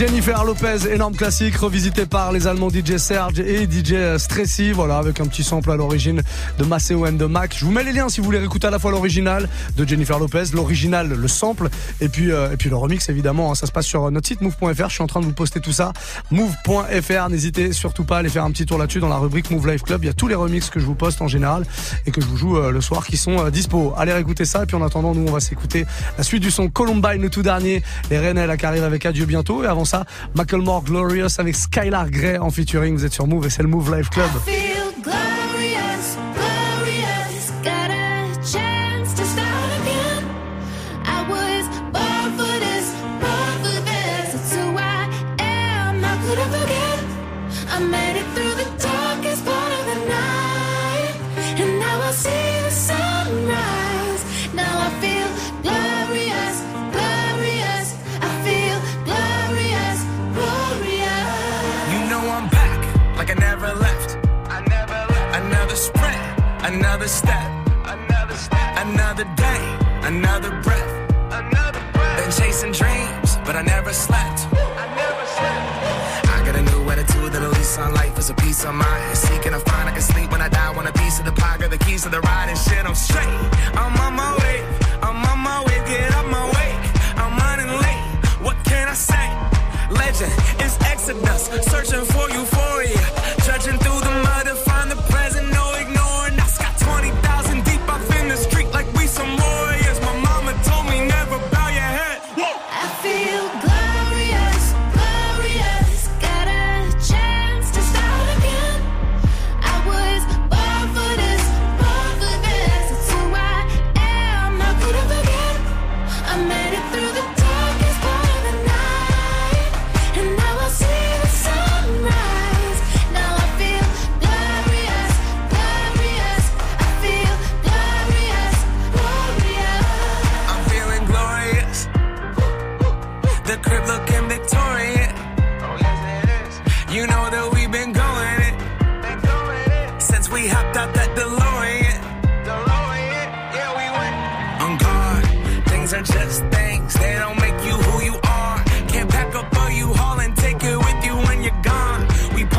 Jennifer 0.01 0.20
Lopez, 0.27 0.93
énorme 0.93 1.17
classique, 1.17 1.57
revisité 1.57 2.05
par 2.05 2.31
les 2.31 2.47
Allemands 2.47 2.69
DJ 2.69 2.99
Serge 2.99 3.41
et 3.41 3.65
DJ 3.65 4.19
Stressy, 4.19 4.71
voilà, 4.71 4.99
avec 4.99 5.19
un 5.19 5.27
petit 5.27 5.43
sample 5.43 5.71
à 5.71 5.77
l'origine 5.77 6.23
de 6.59 6.65
Maceo 6.65 7.07
and 7.07 7.13
de 7.13 7.25
Mac. 7.25 7.57
Je 7.59 7.65
vous 7.65 7.71
mets 7.71 7.83
les 7.83 7.93
liens 7.93 8.09
si 8.09 8.21
vous 8.21 8.27
voulez 8.27 8.43
écouter 8.45 8.67
à 8.67 8.71
la 8.71 8.79
fois 8.79 8.91
l'original 8.91 9.49
de 9.77 9.89
Jennifer 9.89 10.19
Lopez, 10.19 10.45
l'original, 10.53 11.09
le 11.09 11.29
sample, 11.29 11.69
et 12.01 12.09
puis, 12.09 12.31
euh, 12.33 12.53
et 12.53 12.57
puis 12.57 12.69
le 12.69 12.77
remix 12.77 13.09
évidemment. 13.09 13.51
Hein. 13.51 13.55
ça 13.55 13.67
se 13.67 13.73
passe 13.73 13.87
sur 13.87 14.11
notre 14.11 14.29
site 14.29 14.43
move.fr. 14.43 14.89
Je 14.89 14.95
suis 14.95 15.03
en 15.03 15.07
train 15.07 15.21
de 15.21 15.25
vous 15.25 15.33
poster 15.33 15.61
tout 15.61 15.73
ça. 15.73 15.93
Move.fr. 16.31 17.29
N'hésitez 17.31 17.73
surtout 17.73 18.05
pas 18.05 18.17
à 18.17 18.19
aller 18.19 18.29
faire 18.29 18.45
un 18.45 18.51
petit 18.51 18.67
tour 18.67 18.79
là-dessus 18.79 19.01
dans 19.01 19.09
la 19.09 19.19
rubrique 19.19 19.51
Move 19.51 19.69
Life 19.69 19.83
Club. 19.83 20.05
Il 20.05 20.07
y 20.07 20.11
a 20.11 20.15
tous 20.15 20.29
les 20.29 20.35
remixes 20.35 20.69
que 20.69 20.81
je 20.81 20.87
vous 20.87 20.95
poste 20.95 21.23
en 21.23 21.29
général 21.29 21.65
et 22.07 22.11
que 22.11 22.21
je 22.21 22.27
vous 22.27 22.37
joue 22.37 22.59
euh, 22.59 22.71
le 22.71 22.81
soir 22.83 23.07
qui 23.07 23.17
sont 23.17 23.39
euh, 23.39 23.51
dispo. 23.51 23.95
Allez 23.97 24.13
réécouter 24.13 24.45
ça. 24.45 24.65
Et 24.65 24.67
puis 24.67 24.77
en 24.77 24.85
attendant, 24.85 25.15
nous, 25.15 25.27
on 25.27 25.33
va 25.33 25.41
s'écouter 25.41 25.87
la 26.19 26.25
suite 26.25 26.43
du 26.43 26.51
son 26.51 26.69
Columbine, 26.69 27.23
le 27.23 27.31
tout 27.31 27.43
dernier. 27.43 27.83
Les 28.11 28.19
Rennes, 28.19 28.57
qui 28.59 28.67
arrive 28.67 28.85
avec 28.85 29.07
Adieu 29.07 29.25
bientôt. 29.25 29.65
Et 29.65 29.67
avant 29.67 29.85
ça, 29.85 30.05
Macklemore 30.35 30.85
Glorious 30.85 31.39
avec 31.39 31.57
Skylar 31.57 32.11
Grey 32.11 32.39
en 32.39 32.51
featuring. 32.51 32.97
Vous 32.97 33.05
êtes 33.05 33.13
sur 33.13 33.27
Move 33.27 33.47
et 33.47 33.51
c'est 33.51 33.63
le 33.63 33.69
Move 33.69 33.97
Life 33.97 34.11
Club. 34.11 34.31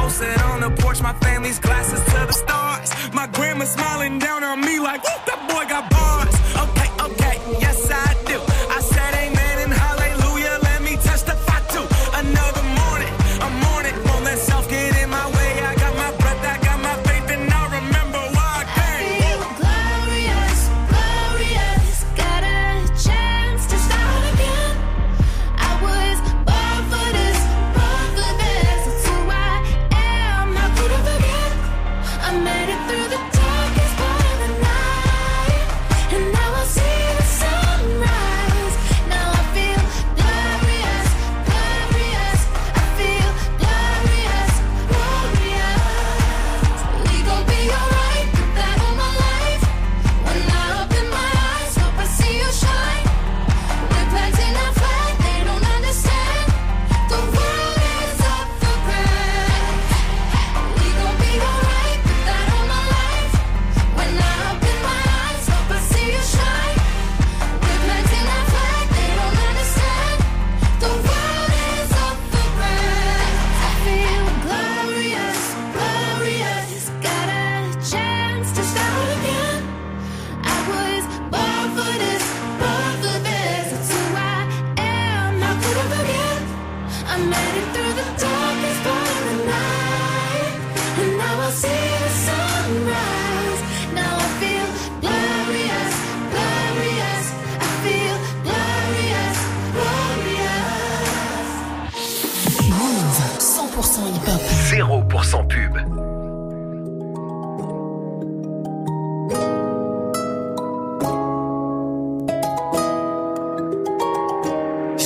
Posted 0.01 0.41
on 0.41 0.59
the 0.61 0.71
porch, 0.81 0.99
my 1.01 1.13
family's 1.25 1.59
glasses 1.59 2.03
to 2.11 2.19
the 2.29 2.33
stars. 2.33 2.89
My 3.13 3.27
grandma 3.27 3.65
smiling 3.65 4.17
down 4.19 4.43
on 4.43 4.59
me 4.61 4.79
like, 4.79 5.03
that 5.03 5.39
boy 5.49 5.63
got 5.69 5.90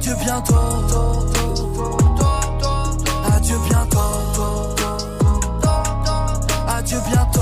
Adieu 0.00 0.14
bientôt. 0.14 0.54
Adieu 3.36 3.56
bientôt. 3.68 3.98
Adieu 6.66 6.98
bientôt. 7.06 7.40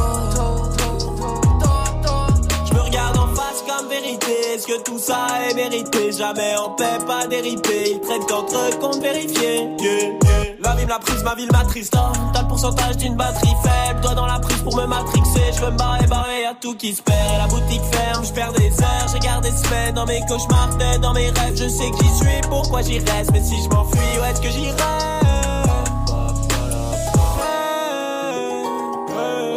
Je 2.66 2.74
me 2.74 2.80
regarde 2.80 3.16
en 3.16 3.28
face 3.28 3.62
comme 3.64 3.88
vérité. 3.88 4.32
Est-ce 4.54 4.66
que 4.66 4.82
tout 4.82 4.98
ça 4.98 5.28
est 5.48 5.54
vérité 5.54 6.10
Jamais 6.10 6.56
en 6.56 6.70
paix, 6.70 6.98
pas 7.06 7.28
dérité. 7.28 7.92
Ils 7.92 8.00
traitent 8.00 8.26
qu'entre 8.26 8.56
eux 8.56 8.76
compte 8.80 9.00
vérifier. 9.00 9.68
Yeah, 9.80 10.27
yeah. 10.76 10.86
La 10.88 10.98
prise, 10.98 11.22
ma 11.22 11.34
ville 11.34 11.50
m'attriste. 11.52 11.94
hein. 11.96 12.12
T'as 12.32 12.42
le 12.42 12.48
pourcentage 12.48 12.96
d'une 12.96 13.14
batterie 13.14 13.54
faible. 13.62 14.00
Toi 14.00 14.14
dans 14.14 14.26
la 14.26 14.38
prise 14.38 14.62
pour 14.62 14.76
me 14.76 14.86
matrixer. 14.86 15.52
Je 15.54 15.60
veux 15.60 15.70
me 15.70 15.76
barrer, 15.76 16.06
barrer, 16.06 16.42
y'a 16.42 16.54
tout 16.60 16.74
qui 16.74 16.94
se 16.94 17.02
perd. 17.02 17.38
La 17.38 17.46
boutique 17.46 17.82
ferme, 17.92 18.24
je 18.24 18.32
perds 18.32 18.52
des 18.52 18.70
heures. 18.82 19.08
J'ai 19.12 19.18
gardé 19.18 19.50
semaines 19.50 19.94
dans 19.94 20.06
mes 20.06 20.20
cauchemars, 20.26 20.76
tête 20.78 21.00
dans 21.00 21.12
mes 21.12 21.30
rêves. 21.30 21.56
Je 21.56 21.68
sais 21.68 21.90
qui 21.90 22.08
suis, 22.16 22.40
pourquoi 22.48 22.82
j'y 22.82 22.98
reste. 22.98 23.30
Mais 23.32 23.42
si 23.42 23.62
je 23.62 23.68
m'enfuis, 23.68 23.98
où 24.20 24.24
est-ce 24.24 24.40
que 24.40 24.50
j'irai? 24.50 24.74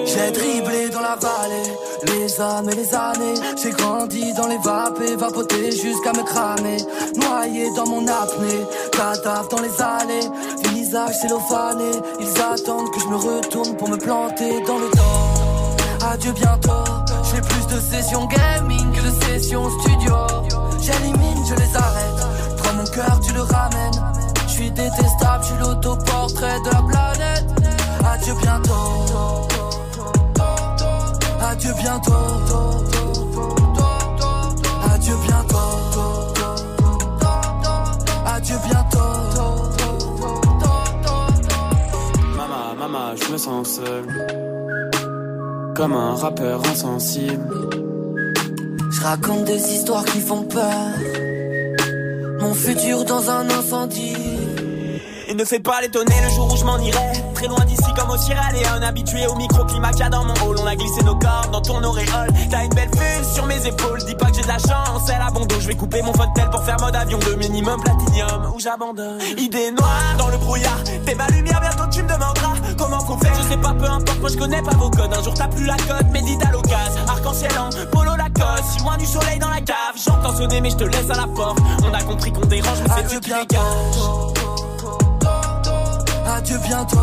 J'ai 0.05 0.31
dribblé 0.31 0.89
dans 0.89 0.99
la 0.99 1.15
vallée, 1.15 1.77
les 2.07 2.41
âmes 2.41 2.69
et 2.69 2.75
les 2.75 2.93
années. 2.93 3.33
J'ai 3.61 3.71
grandi 3.71 4.33
dans 4.33 4.47
les 4.47 4.57
vapes 4.57 4.99
et 5.07 5.15
vapoté 5.15 5.71
jusqu'à 5.71 6.11
me 6.11 6.23
cramer. 6.23 6.77
Noyé 7.15 7.69
dans 7.77 7.87
mon 7.87 8.05
apnée, 8.05 8.65
cadavre 8.91 9.47
dans 9.47 9.61
les 9.61 9.81
allées. 9.81 10.27
Visage 10.91 11.21
cellophané, 11.21 11.91
ils 12.19 12.41
attendent 12.41 12.91
que 12.91 12.99
je 12.99 13.07
me 13.07 13.15
retourne 13.15 13.77
pour 13.77 13.87
me 13.87 13.95
planter 13.95 14.61
dans 14.67 14.77
le 14.77 14.89
dos. 14.89 16.05
Adieu 16.05 16.33
bientôt, 16.33 16.83
j'ai 17.31 17.39
plus 17.39 17.65
de 17.73 17.79
sessions 17.79 18.25
gaming 18.25 18.91
que 18.91 18.99
de 18.99 19.11
sessions 19.23 19.69
studio. 19.79 20.13
J'élimine, 20.81 21.45
je 21.47 21.55
les 21.55 21.77
arrête. 21.77 22.27
Prends 22.57 22.73
mon 22.73 22.83
cœur, 22.83 23.21
tu 23.25 23.31
le 23.31 23.41
ramènes. 23.41 24.03
Je 24.47 24.51
suis 24.51 24.71
détestable, 24.71 25.43
je 25.43 25.47
suis 25.47 25.57
l'autoportrait 25.61 26.59
de 26.59 26.69
la 26.71 26.81
planète. 26.81 27.45
Adieu 28.11 28.33
bientôt. 28.41 29.47
Adieu 31.39 31.73
bientôt. 31.79 32.11
Adieu 34.93 35.15
bientôt. 35.25 35.50
Je 43.15 43.31
me 43.31 43.37
sens 43.37 43.75
seul. 43.75 44.05
Comme 45.75 45.93
un 45.93 46.15
rappeur 46.15 46.61
insensible. 46.67 47.69
Je 48.91 49.01
raconte 49.01 49.45
des 49.45 49.73
histoires 49.73 50.05
qui 50.05 50.19
font 50.19 50.43
peur. 50.43 50.89
Mon 52.39 52.53
futur 52.53 53.05
dans 53.05 53.29
un 53.29 53.49
incendie. 53.49 54.40
Et 55.31 55.33
ne 55.33 55.45
fais 55.45 55.61
pas 55.61 55.79
l'étonner 55.79 56.13
le 56.25 56.29
jour 56.29 56.51
où 56.51 56.57
je 56.57 56.65
m'en 56.65 56.77
irai. 56.77 57.13
Très 57.35 57.47
loin 57.47 57.63
d'ici 57.63 57.89
comme 57.97 58.09
au 58.09 58.17
Sierra 58.17 58.51
Leone. 58.51 58.83
Habitué 58.83 59.25
au 59.27 59.35
microclimat 59.35 59.91
qu'il 59.91 60.01
y 60.01 60.03
a 60.03 60.09
dans 60.09 60.25
mon 60.25 60.33
hall. 60.33 60.57
On 60.61 60.67
a 60.67 60.75
glissé 60.75 61.01
nos 61.03 61.15
corps 61.15 61.47
dans 61.53 61.61
ton 61.61 61.81
auréole. 61.81 62.27
T'as 62.49 62.65
une 62.65 62.73
belle 62.73 62.89
vue 62.89 63.23
sur 63.33 63.45
mes 63.45 63.65
épaules. 63.65 64.03
Dis 64.05 64.15
pas 64.15 64.25
que 64.25 64.35
j'ai 64.35 64.41
de 64.41 64.49
la 64.49 64.57
chance, 64.57 65.07
la 65.07 65.31
bondo. 65.31 65.55
Je 65.57 65.67
vais 65.69 65.75
couper 65.75 66.01
mon 66.01 66.11
tel 66.11 66.49
pour 66.49 66.61
faire 66.65 66.75
mode 66.81 66.97
avion. 66.97 67.17
Le 67.25 67.37
minimum 67.37 67.81
platinium 67.81 68.51
ou 68.53 68.59
j'abandonne. 68.59 69.21
Idée 69.37 69.71
noire 69.71 70.15
dans 70.17 70.27
le 70.27 70.37
brouillard. 70.37 70.83
T'es 71.05 71.15
ma 71.15 71.27
lumière, 71.27 71.61
bientôt 71.61 71.89
tu 71.89 72.03
me 72.03 72.09
demanderas 72.09 72.55
comment 72.77 73.01
qu'on 73.01 73.17
fait. 73.17 73.31
Je 73.41 73.51
sais 73.51 73.57
pas, 73.57 73.73
peu 73.73 73.85
importe, 73.85 74.19
moi 74.19 74.29
je 74.29 74.37
connais 74.37 74.61
pas 74.61 74.75
vos 74.75 74.89
codes. 74.89 75.13
Un 75.17 75.23
jour 75.23 75.33
t'as 75.33 75.47
plus 75.47 75.65
la 75.65 75.77
cote, 75.77 76.11
médite 76.11 76.43
à 76.45 76.51
l'occasion. 76.51 77.05
Arc-en-ciel 77.07 77.51
en 77.57 77.69
polo 77.89 78.17
Lacoste. 78.17 78.65
Si 78.73 78.83
loin 78.83 78.97
du 78.97 79.05
soleil 79.05 79.39
dans 79.39 79.49
la 79.49 79.61
cave. 79.61 79.95
J'entends 79.95 80.35
sonner, 80.35 80.59
mais 80.59 80.71
je 80.71 80.75
te 80.75 80.83
laisse 80.83 81.09
à 81.09 81.15
la 81.15 81.27
porte. 81.27 81.57
On 81.89 81.93
a 81.93 82.03
compris 82.03 82.33
qu'on 82.33 82.45
dérange, 82.47 82.79
mais 82.83 82.89
c'est 82.97 83.07
Dieu 83.07 83.19
qui 83.21 83.29
dégage. 83.29 84.50
Adieu 86.33 86.57
bientôt. 86.59 86.97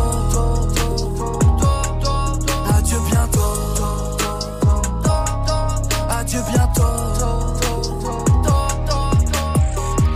Adieu 2.75 2.97
bientôt. 3.09 3.53
Adieu 6.09 6.41
bientôt. 6.51 6.83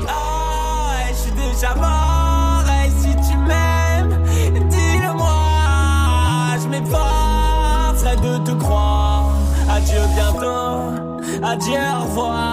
Ah, 0.07 1.07
je 1.09 1.13
suis 1.13 1.31
déjà 1.31 1.75
mort. 1.75 2.63
Si 2.99 3.15
tu 3.29 3.37
m'aimes, 3.37 4.23
dis-le-moi. 4.69 5.29
Je 6.61 6.67
m'efforcerai 6.69 8.15
de 8.17 8.37
te 8.39 8.51
croire. 8.51 9.29
Adieu 9.69 10.01
bientôt. 10.15 11.45
Adieu, 11.45 11.79
au 11.99 12.03
revoir. 12.03 12.52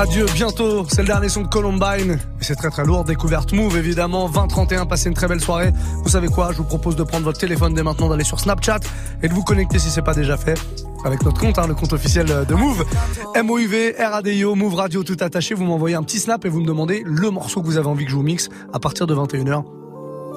Adieu, 0.00 0.24
bientôt, 0.32 0.86
c'est 0.88 1.02
le 1.02 1.08
dernier 1.08 1.28
son 1.28 1.42
de 1.42 1.48
Columbine. 1.48 2.18
C'est 2.40 2.54
très 2.54 2.70
très 2.70 2.86
lourd, 2.86 3.04
découverte 3.04 3.52
Move 3.52 3.76
évidemment, 3.76 4.30
20-31, 4.30 4.88
passez 4.88 5.10
une 5.10 5.14
très 5.14 5.28
belle 5.28 5.42
soirée. 5.42 5.72
Vous 6.02 6.08
savez 6.08 6.28
quoi, 6.28 6.52
je 6.52 6.56
vous 6.56 6.64
propose 6.64 6.96
de 6.96 7.02
prendre 7.02 7.24
votre 7.24 7.38
téléphone 7.38 7.74
dès 7.74 7.82
maintenant, 7.82 8.08
d'aller 8.08 8.24
sur 8.24 8.40
Snapchat 8.40 8.80
et 9.22 9.28
de 9.28 9.34
vous 9.34 9.42
connecter 9.42 9.78
si 9.78 9.90
c'est 9.90 10.00
pas 10.00 10.14
déjà 10.14 10.38
fait. 10.38 10.58
Avec 11.04 11.22
notre 11.22 11.38
compte, 11.38 11.58
hein, 11.58 11.66
le 11.66 11.74
compte 11.74 11.92
officiel 11.92 12.46
de 12.48 12.54
Move. 12.54 12.86
M-O-U-V, 13.34 13.96
R-A-D-I-O, 13.98 14.54
Move 14.54 14.74
Radio, 14.74 15.04
tout 15.04 15.18
attaché. 15.20 15.54
Vous 15.54 15.64
m'envoyez 15.64 15.96
un 15.96 16.02
petit 16.02 16.18
snap 16.18 16.46
et 16.46 16.48
vous 16.48 16.62
me 16.62 16.66
demandez 16.66 17.02
le 17.04 17.28
morceau 17.28 17.60
que 17.60 17.66
vous 17.66 17.76
avez 17.76 17.88
envie 17.88 18.06
que 18.06 18.10
je 18.10 18.16
vous 18.16 18.22
mixe 18.22 18.48
à 18.72 18.78
partir 18.78 19.06
de 19.06 19.14
21h. 19.14 19.79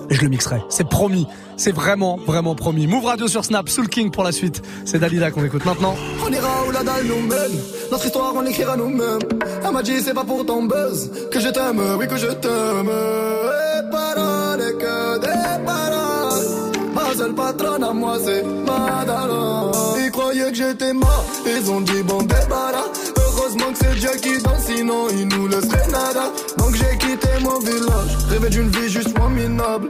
Et 0.09 0.15
je 0.15 0.21
le 0.21 0.29
mixerai. 0.29 0.61
C'est 0.69 0.87
promis. 0.87 1.27
C'est 1.57 1.71
vraiment, 1.71 2.19
vraiment 2.25 2.55
promis. 2.55 2.87
Move 2.87 3.05
Radio 3.05 3.27
sur 3.27 3.45
Snap, 3.45 3.69
Soul 3.69 3.87
King 3.87 4.11
pour 4.11 4.23
la 4.23 4.31
suite. 4.31 4.61
C'est 4.85 4.99
Dalida 4.99 5.31
qu'on 5.31 5.43
écoute 5.43 5.65
maintenant. 5.65 5.95
On 6.25 6.31
ira 6.31 6.49
où 6.67 6.71
la 6.71 6.83
dalle 6.83 7.05
nous 7.05 7.21
mène. 7.27 7.59
Notre 7.91 8.05
histoire, 8.05 8.33
on 8.35 8.41
l'écrira 8.41 8.75
nous-mêmes. 8.75 9.19
Elle 9.63 9.71
m'a 9.71 9.83
dit, 9.83 10.01
c'est 10.01 10.13
pas 10.13 10.23
pour 10.23 10.45
ton 10.45 10.63
buzz 10.63 11.11
que 11.31 11.39
je 11.39 11.49
t'aime, 11.49 11.81
oui, 11.99 12.07
que 12.07 12.17
je 12.17 12.27
t'aime. 12.27 12.89
Et 12.89 13.91
paroles, 13.91 14.77
que 14.77 15.19
des 15.19 15.65
paroles. 15.65 16.73
Ma 16.93 17.13
seule 17.15 17.33
patronne 17.33 17.83
à 17.83 17.93
moi, 17.93 18.17
c'est 18.23 18.43
Madala. 18.43 19.71
Ils 20.03 20.11
croyaient 20.11 20.51
que 20.51 20.57
j'étais 20.57 20.93
mort, 20.93 21.25
ils 21.45 21.71
ont 21.71 21.81
dit 21.81 22.03
bon 22.03 22.21
débarras. 22.23 22.89
Heureusement 23.17 23.71
que 23.71 23.77
c'est 23.79 23.99
Dieu 23.99 24.11
qui 24.21 24.41
danse, 24.41 24.65
sinon 24.65 25.07
il 25.11 25.27
nous 25.27 25.47
laisserait 25.47 25.87
nada. 25.91 26.31
Donc 26.57 26.75
j'ai 26.75 26.97
quitté 26.97 27.27
mon 27.41 27.59
village, 27.59 28.17
rêvé 28.29 28.49
d'une 28.49 28.69
vie 28.69 28.89
juste 28.89 29.12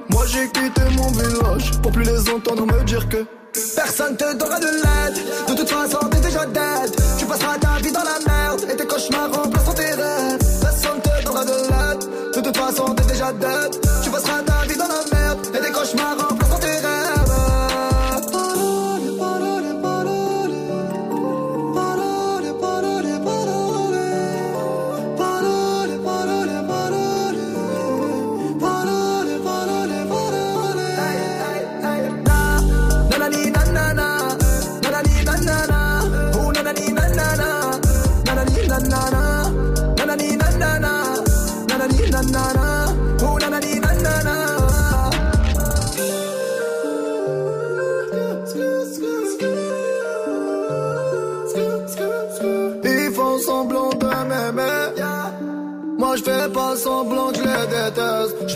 Moi 0.10 0.26
j'ai 0.28 0.48
quitté 0.48 0.82
mon 0.96 1.12
village, 1.12 1.72
pour 1.82 1.92
plus 1.92 2.04
les 2.04 2.30
entendre 2.30 2.66
me 2.66 2.84
dire 2.84 3.08
que 3.10 3.26
Personne 3.76 4.18
te 4.18 4.34
donnera 4.34 4.60
de 4.60 4.66
l'aide. 4.66 5.48
De 5.48 5.54
toute 5.54 5.70
façon 5.70 6.00
t'es 6.10 6.20
déjà 6.20 6.46
dead. 6.46 6.96
Tu 7.20 7.26
passeras 7.26 7.58
ta 7.60 7.78
vie 7.82 7.92
dans 7.92 8.04
la 8.04 8.20
merde 8.26 8.62
Et 8.72 8.76
tes 8.76 8.86
cauchemars 8.86 9.32
remplaceront 9.32 9.74
tes 9.74 9.94
rêves. 9.94 10.40
Personne 10.62 11.02
te 11.02 11.24
donnera 11.24 11.46
de 11.46 11.52
l'aide. 11.52 12.34
De 12.36 12.42
toute 12.42 12.58
façon 12.58 12.96
t'es 12.96 13.06
déjà 13.06 13.32
dead 13.34 13.83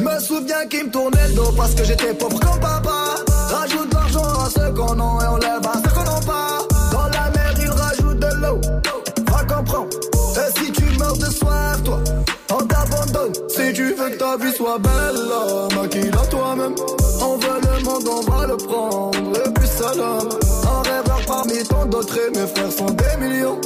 me 0.08 0.20
souviens 0.20 0.66
qu'ils 0.70 0.86
me 0.86 0.92
tournaient 0.92 1.28
le 1.28 1.34
dos 1.34 1.52
parce 1.56 1.74
que 1.76 1.84
j'étais 1.84 2.14
pauvre 2.14 2.40
comme 2.40 2.60
papa. 2.60 3.16
Rajoute 3.50 3.94
l'argent 3.94 4.24
à 4.24 4.50
ceux 4.50 4.72
qu'on 4.74 4.94
a 4.94 5.24
et 5.24 5.28
on 5.28 5.38
lève 5.38 5.66
à 5.66 5.74
ceux 5.84 5.94
qu'on 5.94 6.04
n'a 6.04 6.20
pas. 6.26 6.60
Dans 6.92 7.08
la 7.08 7.30
mer 7.32 7.54
ils 7.60 7.70
rajoutent 7.70 8.20
de 8.20 8.42
l'eau. 8.42 8.62
Va 9.32 9.44
comprendre. 9.56 9.90
Et 10.36 10.60
si 10.60 10.72
tu 10.72 10.84
meurs 10.98 11.18
de 11.18 11.26
soif, 11.26 11.84
toi, 11.84 12.00
on 12.52 12.66
t'abandonne. 12.66 13.34
Si 13.50 13.74
tu 13.74 13.94
veux 13.94 14.10
que 14.10 14.18
ta 14.18 14.38
vie 14.38 14.54
soit 14.54 14.80
belle, 14.80 15.76
maquille-la 15.76 16.26
toi-même. 16.28 16.76
On 17.22 17.38
veut 17.38 17.62
le 17.62 17.84
monde, 17.84 18.08
on 18.08 18.32
va 18.32 18.48
le 18.48 18.58
prendre. 18.58 19.18
Et 19.46 19.50
puis 19.52 19.68
salam. 19.68 20.30
Un 20.64 20.82
rêveur 20.90 21.22
parmi 21.26 21.64
tant 21.64 21.86
d'autres 21.86 22.18
et 22.18 22.38
mes 22.38 22.48
frères 22.48 22.72
sont 22.72 22.92
des 22.92 23.26
millions. 23.26 23.60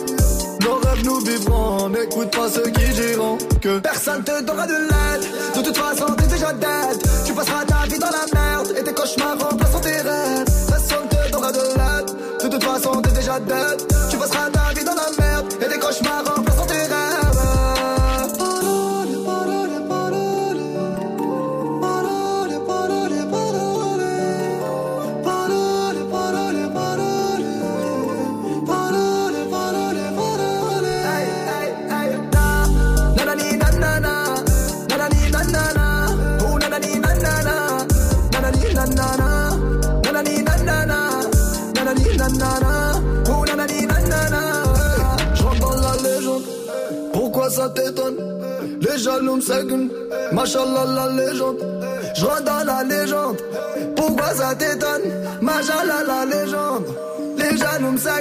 Nos 0.64 0.76
rêves 0.76 1.04
nous 1.04 1.20
vivrons, 1.22 1.90
n'écoute 1.90 2.32
pas 2.32 2.50
ceux 2.50 2.70
qui 2.70 2.88
diront 2.94 3.38
que 3.62 3.80
personne 3.80 4.24
te 4.24 4.42
donnera 4.44 4.68
de 4.68 4.74
l'aide. 4.74 5.28
De 5.56 5.62
toute 5.64 5.78
façon, 5.78 6.06
Tu 7.26 7.34
passeras 7.34 7.64
ta 7.66 7.86
vie 7.88 7.98
dans 7.98 8.10
la 8.10 8.26
merde 8.34 8.74
et 8.78 8.84
tes 8.84 8.94
cauchemars 8.94 9.38
remplaceront 9.40 9.80
tes 9.80 9.90
rêves. 9.90 10.46
Personne 10.68 11.08
te 11.10 11.32
donnera 11.32 11.52
de 11.52 11.60
l'aide. 11.60 12.44
De 12.44 12.48
toute 12.50 12.64
façon, 12.64 13.02
t'es 13.02 13.12
déjà 13.12 13.40
dead. 13.40 13.91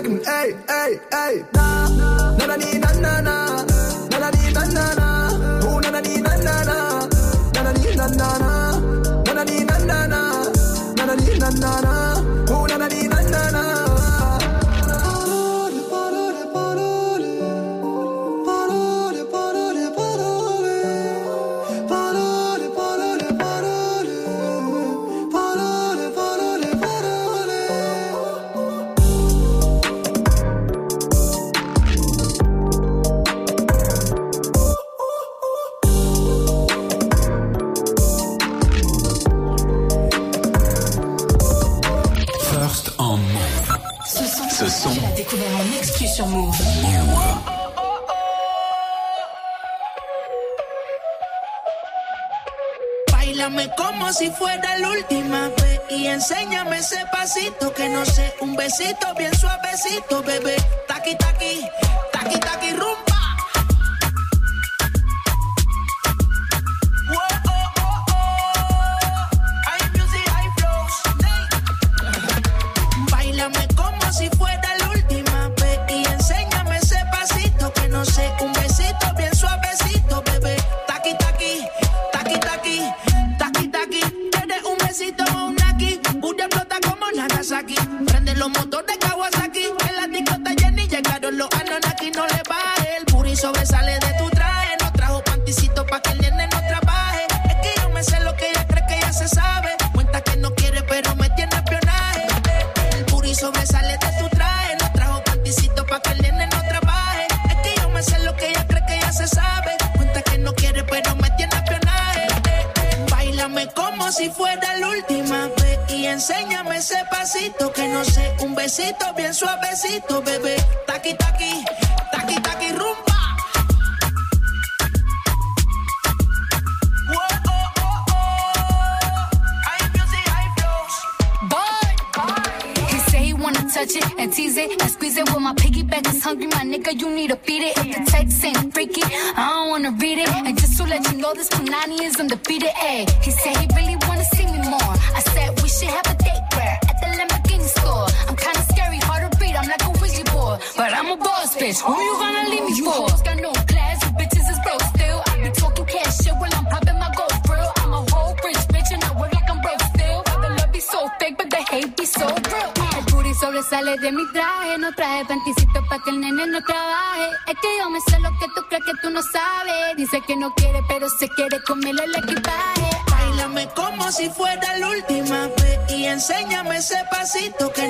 Seguent, 0.02 0.26
hey, 0.26 0.56
hey, 0.68 1.00
hey. 1.12 1.44
Na, 1.52 1.88
nanana, 2.78 3.64
nanani 4.10 4.52
nanana, 4.52 5.06
oh 5.06 5.09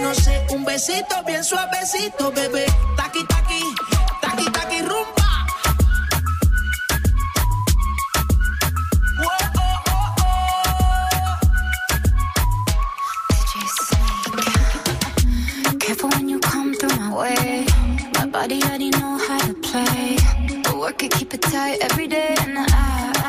no 0.01 0.15
sé, 0.15 0.47
un 0.51 0.65
besito 0.65 1.23
bien 1.27 1.45
suavecito, 1.45 2.33
bebé. 2.33 2.67
Taqui, 2.97 3.25
taqui, 3.27 3.63
taqui, 4.21 4.45
taqui, 4.51 4.83
rumbo. 4.83 5.21
Way. 17.13 17.67
My 18.15 18.27
body 18.27 18.63
already 18.63 18.91
know 18.91 19.19
how 19.19 19.39
to 19.41 19.53
play. 19.55 20.17
But 20.63 20.79
work 20.79 21.03
it, 21.03 21.11
keep 21.13 21.35
it 21.35 21.43
tight 21.43 21.79
every 21.83 22.07
day. 22.07 22.35
And 22.41 22.57
I 22.57 23.20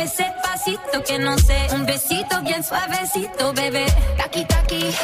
Dame 0.00 0.12
ese 0.12 0.32
pasito 0.42 1.04
que 1.04 1.18
no 1.18 1.36
sé, 1.36 1.68
un 1.74 1.84
besito 1.84 2.40
bien 2.40 2.64
suavecito, 2.64 3.52
bebé. 3.52 3.84
Taki, 4.16 4.46
taki. 4.46 4.94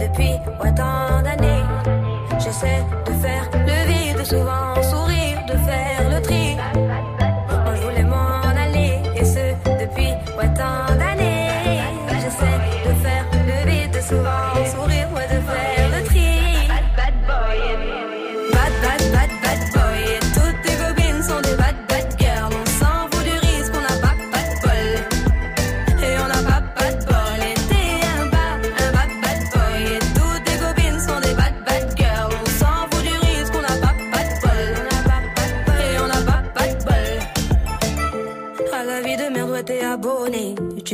depuis 0.00 0.34
autant 0.60 1.22
d'années. 1.22 1.64
Je 2.38 2.50
sais 2.50 2.84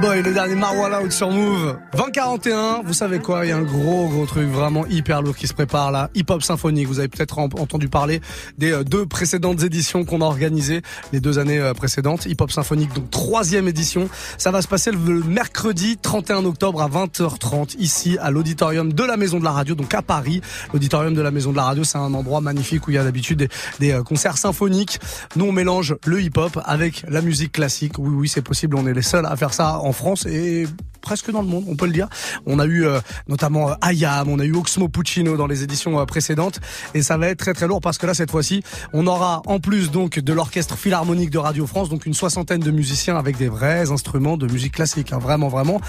Boy, 0.00 0.22
le 0.22 0.32
dernier 0.32 0.54
Marwala 0.54 1.02
out 1.02 1.12
sur 1.12 1.30
Move. 1.30 1.76
2041, 1.96 2.82
vous 2.84 2.92
savez 2.94 3.18
quoi, 3.18 3.44
il 3.44 3.50
y 3.50 3.52
a 3.52 3.56
un 3.56 3.62
gros 3.62 4.08
gros 4.08 4.26
truc 4.26 4.48
vraiment 4.48 4.86
hyper 4.86 5.22
lourd 5.22 5.36
qui 5.36 5.46
se 5.46 5.52
prépare 5.54 5.90
là. 5.90 6.08
Hip 6.14 6.24
Hop 6.30 6.42
Symphonique, 6.42 6.88
vous 6.88 6.98
avez 6.98 7.08
peut-être 7.08 7.38
en- 7.38 7.44
entendu 7.58 7.88
parler 7.88 8.20
des 8.58 8.72
euh, 8.72 8.84
deux 8.84 9.06
précédentes 9.06 9.62
éditions 9.62 10.04
qu'on 10.04 10.20
a 10.20 10.24
organisées, 10.24 10.82
les 11.12 11.20
deux 11.20 11.38
années 11.38 11.58
euh, 11.58 11.74
précédentes. 11.74 12.26
Hip 12.26 12.36
Hop 12.40 12.50
Symphonique, 12.50 12.92
donc 12.94 13.10
troisième 13.10 13.68
édition. 13.68 14.08
Ça 14.38 14.50
va 14.50 14.62
se 14.62 14.68
passer 14.68 14.90
le 14.92 14.98
mercredi 14.98 15.96
31 16.00 16.44
octobre 16.46 16.80
à 16.82 16.88
20h30 16.88 17.76
ici 17.78 18.16
à 18.20 18.30
l'auditorium 18.30 18.92
de 18.92 19.04
la 19.04 19.16
Maison 19.16 19.38
de 19.40 19.44
la 19.44 19.52
Radio, 19.52 19.74
donc 19.74 19.92
à 19.94 20.02
Paris. 20.02 20.40
L'auditorium 20.72 21.14
de 21.14 21.22
la 21.22 21.30
Maison 21.30 21.50
de 21.52 21.56
la 21.56 21.64
Radio, 21.64 21.84
c'est 21.84 21.98
un 21.98 22.14
endroit 22.14 22.40
magnifique 22.40 22.86
où 22.88 22.90
il 22.90 22.94
y 22.94 22.98
a 22.98 23.04
d'habitude 23.04 23.38
des, 23.38 23.48
des, 23.80 23.92
euh, 23.92 24.02
concerts 24.02 24.38
symphoniques. 24.38 25.00
Nous, 25.36 25.44
on 25.44 25.52
mélange 25.52 25.96
le 26.06 26.20
hip-hop 26.22 26.58
avec 26.64 27.04
la 27.08 27.20
musique 27.20 27.52
classique. 27.52 27.98
Oui, 27.98 28.10
oui, 28.14 28.28
c'est 28.28 28.42
possible. 28.42 28.76
On 28.76 28.86
est 28.86 28.94
les 28.94 29.02
seuls 29.02 29.26
à 29.26 29.36
faire 29.36 29.52
ça 29.54 29.78
en 29.82 29.92
France 29.92 30.26
et 30.26 30.66
presque 31.02 31.30
dans 31.30 31.42
le 31.42 31.48
monde, 31.48 31.64
on 31.68 31.76
peut 31.76 31.86
le 31.86 31.92
dire. 31.92 32.08
On 32.46 32.58
a 32.58 32.64
eu 32.64 32.86
euh, 32.86 33.00
notamment 33.28 33.70
euh, 33.70 33.74
Ayam, 33.82 34.28
on 34.28 34.38
a 34.38 34.44
eu 34.44 34.54
Oxmo 34.54 34.88
Puccino 34.88 35.36
dans 35.36 35.46
les 35.46 35.62
éditions 35.62 36.00
euh, 36.00 36.06
précédentes. 36.06 36.60
Et 36.94 37.02
ça 37.02 37.18
va 37.18 37.28
être 37.28 37.38
très 37.38 37.52
très 37.52 37.66
lourd 37.66 37.80
parce 37.80 37.98
que 37.98 38.06
là 38.06 38.14
cette 38.14 38.30
fois-ci, 38.30 38.62
on 38.94 39.06
aura 39.06 39.42
en 39.46 39.60
plus 39.60 39.90
donc 39.90 40.18
de 40.18 40.32
l'orchestre 40.32 40.78
philharmonique 40.78 41.30
de 41.30 41.38
Radio 41.38 41.66
France, 41.66 41.90
donc 41.90 42.06
une 42.06 42.14
soixantaine 42.14 42.60
de 42.60 42.70
musiciens 42.70 43.18
avec 43.18 43.36
des 43.36 43.48
vrais 43.48 43.90
instruments 43.90 44.36
de 44.36 44.46
musique 44.46 44.74
classique, 44.74 45.12
hein, 45.12 45.18
vraiment 45.18 45.48
vraiment, 45.48 45.80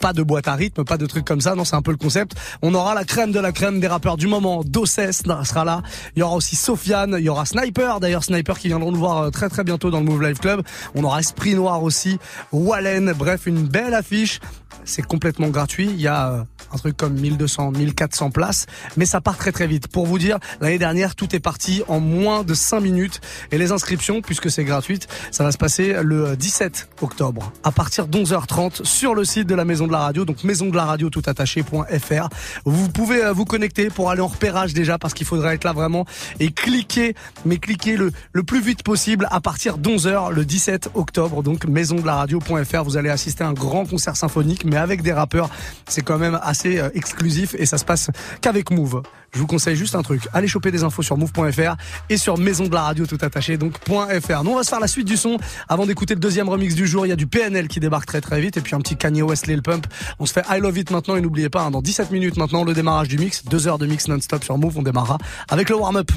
pas 0.00 0.12
de 0.12 0.22
boîte 0.22 0.48
à 0.48 0.54
rythme, 0.54 0.84
pas 0.84 0.98
de 0.98 1.06
trucs 1.06 1.24
comme 1.24 1.40
ça, 1.40 1.54
non, 1.54 1.64
c'est 1.64 1.76
un 1.76 1.82
peu 1.82 1.92
le 1.92 1.96
concept. 1.96 2.36
On 2.62 2.74
aura 2.74 2.94
la 2.94 3.04
crème 3.04 3.32
de 3.32 3.38
la 3.38 3.52
crème 3.52 3.80
des 3.80 3.86
rappeurs 3.86 4.16
du 4.16 4.26
moment, 4.26 4.62
Dossès 4.64 5.12
sera 5.12 5.64
là, 5.64 5.82
il 6.16 6.20
y 6.20 6.22
aura 6.22 6.34
aussi 6.34 6.56
Sofiane, 6.56 7.16
il 7.18 7.24
y 7.24 7.28
aura 7.28 7.46
Sniper, 7.46 8.00
d'ailleurs 8.00 8.24
Sniper 8.24 8.58
qui 8.58 8.68
viendront 8.68 8.90
nous 8.90 8.98
voir 8.98 9.30
très 9.30 9.48
très 9.48 9.64
bientôt 9.64 9.90
dans 9.90 10.00
le 10.00 10.06
Move 10.06 10.22
Live 10.22 10.38
Club. 10.38 10.62
On 10.94 11.04
aura 11.04 11.20
Esprit 11.20 11.54
Noir 11.54 11.82
aussi, 11.82 12.18
Wallen, 12.52 13.12
bref 13.16 13.46
une 13.46 13.62
belle 13.62 13.94
affiche. 13.94 14.40
C'est 14.84 15.02
complètement 15.02 15.48
gratuit. 15.48 15.86
Il 15.86 16.00
y 16.00 16.06
euh, 16.30 16.42
un 16.72 16.78
truc 16.78 16.96
comme 16.96 17.14
1200, 17.14 17.72
1400 17.72 18.30
places, 18.30 18.66
mais 18.96 19.06
ça 19.06 19.20
part 19.20 19.36
très 19.36 19.52
très 19.52 19.66
vite. 19.66 19.88
Pour 19.88 20.06
vous 20.06 20.18
dire, 20.18 20.38
l'année 20.60 20.78
dernière, 20.78 21.14
tout 21.14 21.34
est 21.34 21.40
parti 21.40 21.82
en 21.88 22.00
moins 22.00 22.44
de 22.44 22.54
5 22.54 22.80
minutes. 22.80 23.20
Et 23.52 23.58
les 23.58 23.72
inscriptions, 23.72 24.22
puisque 24.22 24.50
c'est 24.50 24.64
gratuite, 24.64 25.08
ça 25.30 25.44
va 25.44 25.52
se 25.52 25.58
passer 25.58 25.96
le 26.02 26.36
17 26.36 26.88
octobre, 27.02 27.52
à 27.64 27.72
partir 27.72 28.06
de 28.06 28.18
11h30 28.18 28.84
sur 28.84 29.14
le 29.14 29.24
site 29.24 29.46
de 29.46 29.54
la 29.54 29.64
Maison 29.64 29.86
de 29.86 29.92
la 29.92 29.98
Radio, 29.98 30.24
donc 30.24 30.44
maison 30.44 30.66
de 30.66 30.76
la 30.76 30.84
radio 30.84 31.10
tout 31.10 31.22
attaché.fr. 31.26 32.28
Vous 32.64 32.88
pouvez 32.88 33.24
euh, 33.24 33.32
vous 33.32 33.44
connecter 33.44 33.90
pour 33.90 34.10
aller 34.10 34.20
en 34.20 34.26
repérage 34.26 34.74
déjà, 34.74 34.98
parce 34.98 35.14
qu'il 35.14 35.26
faudra 35.26 35.54
être 35.54 35.64
là 35.64 35.72
vraiment 35.72 36.06
et 36.40 36.50
cliquer, 36.50 37.14
mais 37.44 37.58
cliquer 37.58 37.96
le, 37.96 38.12
le 38.32 38.42
plus 38.42 38.60
vite 38.60 38.82
possible 38.82 39.28
à 39.30 39.40
partir 39.40 39.78
de 39.78 39.88
11h 39.90 40.32
le 40.32 40.44
17 40.44 40.90
octobre, 40.94 41.42
donc 41.42 41.66
maison 41.66 41.96
de 41.96 42.06
la 42.06 42.16
radio.fr. 42.16 42.84
Vous 42.84 42.96
allez 42.96 43.10
assister 43.10 43.44
à 43.44 43.48
un 43.48 43.52
grand 43.52 43.84
concert 43.84 44.16
symphonique, 44.16 44.64
mais 44.64 44.76
avec 44.76 45.02
des 45.02 45.12
rappeurs. 45.12 45.50
C'est 45.88 46.02
quand 46.02 46.18
même 46.18 46.38
assez 46.42 46.55
euh, 46.64 46.88
exclusif 46.94 47.54
et 47.58 47.66
ça 47.66 47.78
se 47.78 47.84
passe 47.84 48.10
qu'avec 48.40 48.70
Move. 48.70 49.02
Je 49.32 49.40
vous 49.40 49.46
conseille 49.46 49.76
juste 49.76 49.94
un 49.94 50.02
truc. 50.02 50.22
Allez 50.32 50.48
choper 50.48 50.70
des 50.70 50.82
infos 50.82 51.02
sur 51.02 51.18
move.fr 51.18 51.76
et 52.08 52.16
sur 52.16 52.38
maison 52.38 52.66
de 52.68 52.74
la 52.74 52.82
radio 52.82 53.06
tout 53.06 53.18
attaché, 53.20 53.58
donc. 53.58 53.74
Nous, 53.88 53.94
on 53.94 54.56
va 54.56 54.62
se 54.64 54.68
faire 54.68 54.80
la 54.80 54.88
suite 54.88 55.06
du 55.06 55.16
son. 55.16 55.36
Avant 55.68 55.84
d'écouter 55.84 56.14
le 56.14 56.20
deuxième 56.20 56.48
remix 56.48 56.74
du 56.74 56.86
jour, 56.86 57.04
il 57.06 57.10
y 57.10 57.12
a 57.12 57.16
du 57.16 57.26
PNL 57.26 57.68
qui 57.68 57.78
débarque 57.78 58.06
très 58.06 58.20
très 58.20 58.40
vite 58.40 58.56
et 58.56 58.60
puis 58.60 58.74
un 58.74 58.80
petit 58.80 58.96
Kanye 58.96 59.22
West 59.22 59.46
Lil 59.46 59.60
Pump. 59.60 59.86
On 60.18 60.26
se 60.26 60.32
fait 60.32 60.42
I 60.48 60.58
Love 60.60 60.78
It 60.78 60.90
maintenant 60.90 61.16
et 61.16 61.20
n'oubliez 61.20 61.50
pas, 61.50 61.62
hein, 61.62 61.70
dans 61.70 61.82
17 61.82 62.10
minutes 62.12 62.36
maintenant, 62.36 62.64
le 62.64 62.72
démarrage 62.72 63.08
du 63.08 63.18
mix. 63.18 63.44
Deux 63.44 63.68
heures 63.68 63.78
de 63.78 63.86
mix 63.86 64.08
non-stop 64.08 64.42
sur 64.42 64.56
Move. 64.56 64.78
On 64.78 64.82
démarrera 64.82 65.18
avec 65.50 65.68
le 65.68 65.76
warm-up. 65.76 66.10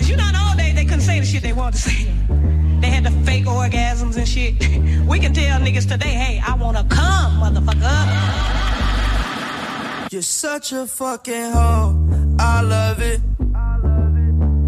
You're 10.12 10.24
such 10.24 10.72
a 10.72 10.88
fucking 10.88 11.51
hoe. 11.51 12.36
I 12.39 12.62
love 12.62 12.99
it. 12.99 13.22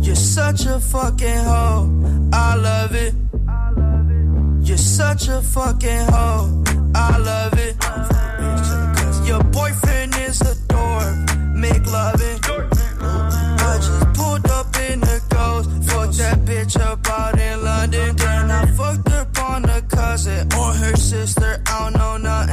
You're 0.05 0.15
such 0.15 0.67
a 0.67 0.79
fucking 0.79 1.43
hoe. 1.45 2.29
I 2.31 2.53
love 2.53 2.93
it. 2.93 3.15
You're 4.61 4.77
such 4.77 5.29
a 5.29 5.41
fucking 5.41 6.05
hoe. 6.11 6.63
I 6.93 7.17
love 7.17 7.53
it. 7.57 7.75
Your 9.27 9.43
boyfriend 9.45 10.15
is 10.17 10.41
a 10.41 10.53
dork. 10.67 11.15
Make 11.55 11.87
loving. 11.87 12.39
I 12.45 13.79
just 13.81 14.13
pulled 14.13 14.47
up 14.47 14.67
in 14.91 14.99
the 14.99 15.23
ghost. 15.29 15.71
Fucked 15.89 16.17
that 16.19 16.45
bitch 16.45 16.79
up 16.79 17.07
out 17.09 17.39
in 17.39 17.63
London. 17.63 18.15
Then 18.15 18.51
I 18.51 18.67
fucked 18.77 19.09
up 19.09 19.39
on 19.39 19.65
a 19.65 19.81
cousin 19.81 20.53
or 20.53 20.71
her 20.71 20.95
sister. 20.95 21.63
I 21.65 21.89
don't 21.89 21.97
know 21.97 22.17
nothing. 22.17 22.50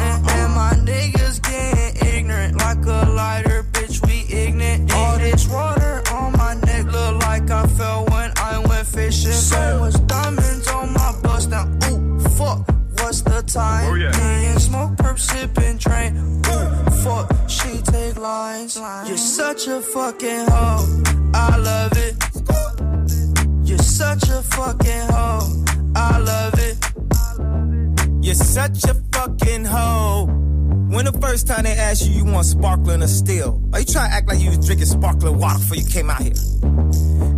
What's 13.48 13.54
the 13.54 13.60
time? 13.60 13.86
Oh, 13.86 13.94
Me 13.94 14.46
and 14.46 14.60
smoke, 14.60 14.90
perp, 14.96 15.18
sipping, 15.18 15.78
train. 15.78 16.16
Ooh, 16.16 16.90
fuck. 17.02 17.48
She 17.48 17.80
take 17.80 18.18
lines. 18.18 18.76
You're 18.76 19.16
such 19.16 19.66
a 19.68 19.80
fucking 19.80 20.46
hoe. 20.48 21.02
I 21.32 21.56
love 21.56 21.92
it. 21.96 22.16
You're 23.66 23.78
such 23.78 24.28
a 24.28 24.42
fucking 24.42 25.08
hoe. 25.08 25.64
I 25.96 26.18
love 26.18 26.54
it. 26.58 28.22
You're 28.22 28.34
such 28.34 28.84
a 28.84 28.94
fucking 29.12 29.64
hoe. 29.64 30.26
When 30.90 31.06
the 31.06 31.18
first 31.18 31.46
time 31.46 31.62
they 31.62 31.72
asked 31.72 32.06
you, 32.06 32.12
you 32.12 32.24
want 32.26 32.44
sparkling 32.44 33.02
or 33.02 33.06
still? 33.06 33.62
Are 33.72 33.80
you 33.80 33.86
trying 33.86 34.10
to 34.10 34.14
act 34.14 34.28
like 34.28 34.40
you 34.40 34.50
was 34.50 34.66
drinking 34.66 34.88
sparkling 34.88 35.38
water 35.38 35.58
before 35.58 35.76
you 35.78 35.86
came 35.86 36.10
out 36.10 36.20
here? 36.20 37.37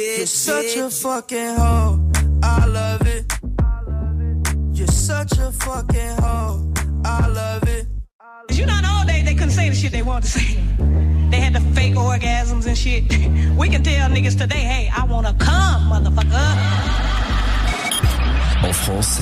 You're 0.01 0.25
such 0.25 0.77
a 0.77 0.89
fucking 0.89 1.55
hoe. 1.57 1.99
I 2.41 2.65
love 2.65 3.05
it. 3.05 3.25
You're 4.73 4.87
such 4.87 5.33
a 5.37 5.51
fucking 5.51 6.15
hoe. 6.19 6.73
I 7.05 7.27
love 7.27 7.63
it. 7.67 7.85
You 8.51 8.65
know, 8.65 8.79
all 8.83 9.05
day 9.05 9.21
they 9.21 9.35
couldn't 9.35 9.51
say 9.51 9.69
the 9.69 9.75
shit 9.75 9.91
they 9.91 10.01
wanted 10.01 10.23
to 10.23 10.39
say? 10.39 10.55
They 11.29 11.39
had 11.39 11.53
had 11.53 11.61
the 11.61 11.75
fake 11.75 11.93
orgasms 11.95 12.65
and 12.65 12.77
shit. 12.77 13.03
We 13.57 13.69
can 13.69 13.83
tell 13.83 14.09
niggas 14.09 14.37
today, 14.37 14.63
hey, 14.73 14.89
I 14.89 15.05
wanna 15.05 15.35
come, 15.35 15.89
motherfucker. 15.91 16.49
En 18.63 18.73
France, 18.73 19.19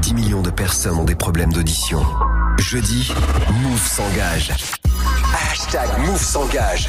10 0.00 0.14
millions 0.14 0.42
de 0.42 0.50
personnes 0.50 0.98
ont 0.98 1.04
des 1.04 1.16
problèmes 1.16 1.52
d'audition. 1.52 2.04
Jeudi, 2.58 3.12
Move 3.62 3.84
s'engage. 3.84 4.52
Hashtag 5.32 5.88
Move 6.06 6.22
s'engage. 6.22 6.88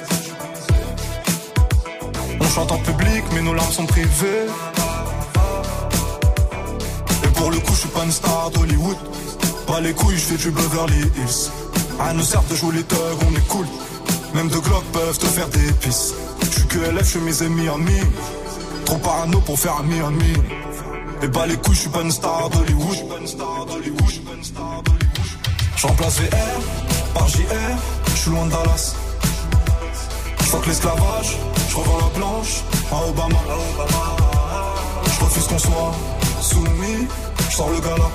Chante 2.53 2.71
en 2.71 2.77
public, 2.79 3.23
mais 3.33 3.41
nos 3.41 3.53
larmes 3.53 3.71
sont 3.71 3.85
privées. 3.85 4.47
Et 7.23 7.27
pour 7.27 7.49
le 7.49 7.57
coup, 7.59 7.73
je 7.73 7.79
suis 7.79 7.89
pas 7.89 8.03
une 8.03 8.11
star 8.11 8.51
d'Hollywood. 8.51 8.97
Pas 9.67 9.79
les 9.79 9.93
couilles, 9.93 10.17
je 10.17 10.25
fais 10.25 10.37
du 10.37 10.51
Beverly 10.51 10.99
Hills. 10.99 11.49
Rien 11.99 12.13
ne 12.13 12.21
sert 12.21 12.43
de 12.43 12.55
jouer 12.55 12.75
les 12.75 12.83
thugs, 12.83 12.97
on 13.25 13.35
est 13.35 13.47
cool. 13.47 13.65
Même 14.33 14.49
deux 14.49 14.59
glocks 14.59 14.91
peuvent 14.91 15.17
te 15.17 15.27
faire 15.27 15.47
des 15.47 15.71
pisses. 15.81 16.13
Je 16.41 16.49
suis 16.49 16.67
que 16.67 16.79
LF, 16.79 17.13
je 17.13 17.19
mes 17.19 17.41
amis 17.41 17.69
amis. 17.69 18.05
Trop 18.85 18.97
parano 18.97 19.39
pour 19.39 19.57
faire 19.57 19.77
un 19.77 19.83
mi 19.83 19.95
Et 21.21 21.27
bah 21.27 21.45
les 21.47 21.55
couilles, 21.55 21.75
je 21.75 21.81
suis 21.81 21.89
pas 21.89 22.01
une 22.01 22.11
star 22.11 22.49
d'Hollywood. 22.49 22.97
Je 25.77 25.87
remplace 25.87 26.19
VR 26.19 27.13
par 27.13 27.27
JR, 27.27 27.41
je 28.13 28.19
suis 28.19 28.29
loin 28.29 28.45
de 28.45 28.51
Dallas. 28.51 28.95
Je 30.39 30.43
fuck 30.43 30.67
l'esclavage, 30.67 31.37
je 31.71 31.77
revends 31.77 31.97
la 31.97 32.19
blanche 32.19 32.63
à 32.91 33.07
Obama. 33.07 33.39
Je 35.05 35.23
refuse 35.23 35.47
qu'on 35.47 35.57
soit 35.57 35.93
soumis, 36.41 37.07
je 37.49 37.55
sors 37.55 37.69
le 37.69 37.79
gala. 37.79 38.09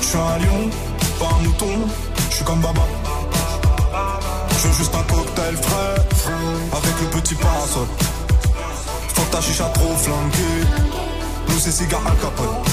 Je 0.00 0.06
suis 0.06 0.16
un 0.16 0.38
lion, 0.38 0.70
pas 1.18 1.28
un 1.34 1.42
mouton, 1.44 1.76
je 2.30 2.36
suis 2.36 2.44
comme 2.44 2.60
Baba. 2.60 2.86
Je 4.50 4.68
veux 4.68 4.74
juste 4.74 4.94
un 4.94 5.02
cocktail 5.14 5.56
frais, 5.56 5.94
avec 6.72 6.94
le 7.02 7.20
petit 7.20 7.34
parasol. 7.34 7.86
Faut 9.14 9.30
ta 9.30 9.40
chicha 9.42 9.64
trop 9.74 9.94
flanquée, 9.94 10.60
nous 11.48 11.58
c'est 11.58 11.72
cigare 11.72 12.06
al 12.06 12.16
capote. 12.16 12.66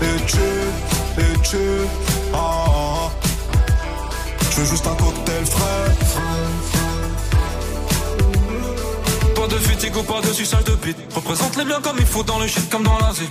Et 0.00 0.24
tu, 0.24 1.22
et 1.22 1.38
tu, 1.42 1.58
ah, 2.32 2.36
ah, 2.36 2.70
ah. 2.70 3.10
Je 4.50 4.60
veux 4.60 4.66
juste 4.66 4.86
un 4.86 4.94
cocktail 4.94 5.44
frais. 5.44 6.35
De 9.56 9.60
fatigue 9.60 9.96
ou 9.96 10.02
pas 10.02 10.20
de 10.20 10.32
suçage 10.32 10.64
de 10.64 10.74
bite. 10.74 10.98
Représente 11.14 11.56
les 11.56 11.64
biens 11.64 11.80
comme 11.80 11.96
il 11.98 12.06
faut 12.06 12.22
dans 12.22 12.38
le 12.38 12.46
shit 12.46 12.68
comme 12.70 12.82
dans 12.82 12.98
la 12.98 13.12
zik. 13.12 13.30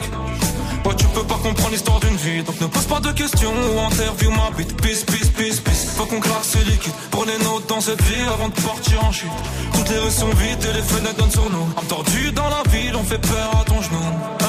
Ouais, 0.86 0.95
tu 0.95 1.05
peux 1.07 1.23
pas 1.23 1.36
comprendre 1.36 1.71
l'histoire 1.71 1.99
d'une 1.99 2.15
vie. 2.15 2.43
Donc 2.43 2.59
ne 2.61 2.67
pose 2.67 2.86
pas 2.86 2.99
de 2.99 3.11
questions 3.11 3.51
ou 3.51 3.80
interview 3.80 4.32
ma 4.32 4.49
bite. 4.57 4.76
Peace, 4.82 5.03
peace, 5.03 5.30
peace, 5.38 5.59
peace. 5.59 5.86
Faut 5.95 6.05
qu'on 6.05 6.19
claque 6.19 6.43
ce 6.43 6.57
liquide. 6.69 6.93
Prenez 7.11 7.38
notes 7.43 7.67
dans 7.67 7.82
cette 7.82 8.01
vie 8.03 8.21
avant 8.34 8.49
de 8.49 8.59
partir 8.61 9.03
en 9.03 9.11
chute. 9.11 9.30
Toutes 9.73 9.89
les 9.89 9.99
rues 9.99 10.11
sont 10.11 10.30
vides 10.30 10.63
et 10.63 10.73
les 10.73 10.82
fenêtres 10.82 11.17
donnent 11.17 11.32
sur 11.32 11.49
nous. 11.49 11.67
Tordue 11.88 12.32
dans 12.32 12.49
la 12.49 12.63
ville, 12.71 12.95
on 12.95 13.03
fait 13.03 13.21
peur 13.21 13.51
à 13.61 13.63
ton 13.63 13.82
genou. 13.82 14.45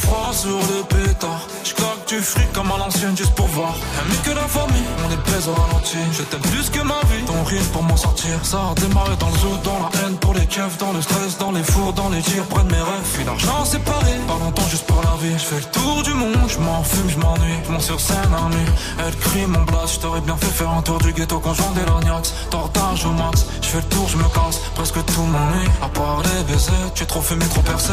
Froid 0.00 0.32
sur 0.32 0.58
le 0.70 0.82
pétard. 0.84 1.46
J'claque 1.64 2.08
du 2.08 2.20
fric 2.20 2.52
comme 2.52 2.70
à 2.72 2.78
l'ancienne 2.78 3.16
juste 3.16 3.34
pour 3.34 3.46
voir. 3.48 3.74
Mieux 4.08 4.16
que 4.24 4.34
la 4.34 4.48
famille, 4.48 4.88
on 5.04 5.10
est 5.12 5.22
pèse 5.30 5.48
au 5.48 5.54
ralenti. 5.54 5.98
Je 6.12 6.22
t'aime 6.22 6.40
plus 6.40 6.70
que 6.70 6.80
ma 6.82 7.00
vie. 7.10 7.24
Ton 7.26 7.42
rire 7.44 7.62
pour 7.72 7.82
m'en 7.82 7.96
sortir. 7.96 8.34
Ça 8.42 8.58
a 8.70 8.74
démarré 8.80 9.16
dans 9.18 9.28
le 9.28 9.38
zoo, 9.38 9.56
dans 9.62 9.78
la 9.78 9.90
haine 10.00 10.16
pour 10.16 10.34
les 10.34 10.46
keufs, 10.46 10.78
dans 10.78 10.92
le 10.92 11.02
stress, 11.02 11.38
dans 11.38 11.52
les 11.52 11.62
fours, 11.62 11.92
dans 11.92 12.08
les 12.08 12.22
tirs. 12.22 12.44
De 12.50 12.72
mes 12.72 12.82
rêves, 12.90 13.10
puis 13.14 13.24
l'argent 13.24 13.64
séparé. 13.64 14.12
Pas 14.26 14.38
longtemps 14.44 14.68
juste 14.68 14.86
pour 14.86 15.02
la 15.02 15.16
vie. 15.22 15.34
Je 15.34 15.44
fais 15.44 15.60
le 15.64 15.70
tour 15.70 16.02
du 16.02 16.14
monde, 16.14 16.48
je 16.48 16.58
m'en 16.58 16.82
fume, 16.82 17.10
je 17.10 17.18
m'ennuie. 17.18 17.58
Je 17.68 17.78
sur 17.84 18.00
scène 18.00 18.32
à 18.34 18.48
nuit. 18.54 18.70
Elle 18.98 19.16
crie 19.16 19.46
mon 19.46 19.62
blast. 19.62 19.94
Je 19.94 20.00
t'aurais 20.00 20.20
bien 20.20 20.36
fait 20.36 20.54
faire 20.60 20.70
un 20.70 20.82
tour 20.82 20.98
du 20.98 21.12
ghetto 21.12 21.38
conjoint 21.38 21.72
des 21.74 21.84
lorgnax. 21.84 22.34
Tortage 22.50 23.04
au 23.04 23.12
max. 23.12 23.46
Je 23.62 23.68
fais 23.68 23.78
le 23.78 23.88
tour, 23.94 24.08
je 24.08 24.16
me 24.16 24.28
casse. 24.34 24.60
Presque 24.74 25.04
tout 25.04 25.22
m'ennuie. 25.22 25.68
À 25.82 25.88
part 25.88 26.22
les 26.22 26.44
baisers, 26.52 26.92
tu 26.94 27.02
es 27.02 27.06
trop 27.06 27.20
fumé, 27.20 27.44
trop 27.46 27.62
percé. 27.62 27.92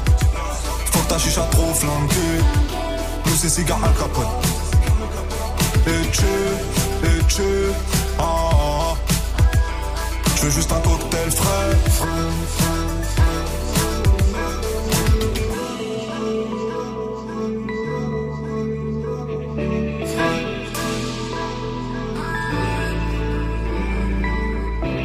Faut 0.91 0.99
que 0.99 1.07
ta 1.07 1.17
chicha 1.17 1.41
trop 1.51 1.73
flanquée, 1.73 2.37
nous 3.25 3.35
c'est 3.35 3.49
cigare 3.49 3.83
al 3.83 3.93
capote. 3.93 4.27
Et 5.87 6.07
tu, 6.11 7.07
et 7.07 7.23
tu, 7.27 7.43
ah, 8.19 8.23
ah, 8.23 8.93
ah. 8.93 8.95
Je 10.35 10.41
veux 10.43 10.51
juste 10.51 10.71
un 10.71 10.79
cocktail 10.79 11.31
frais. 11.31 12.80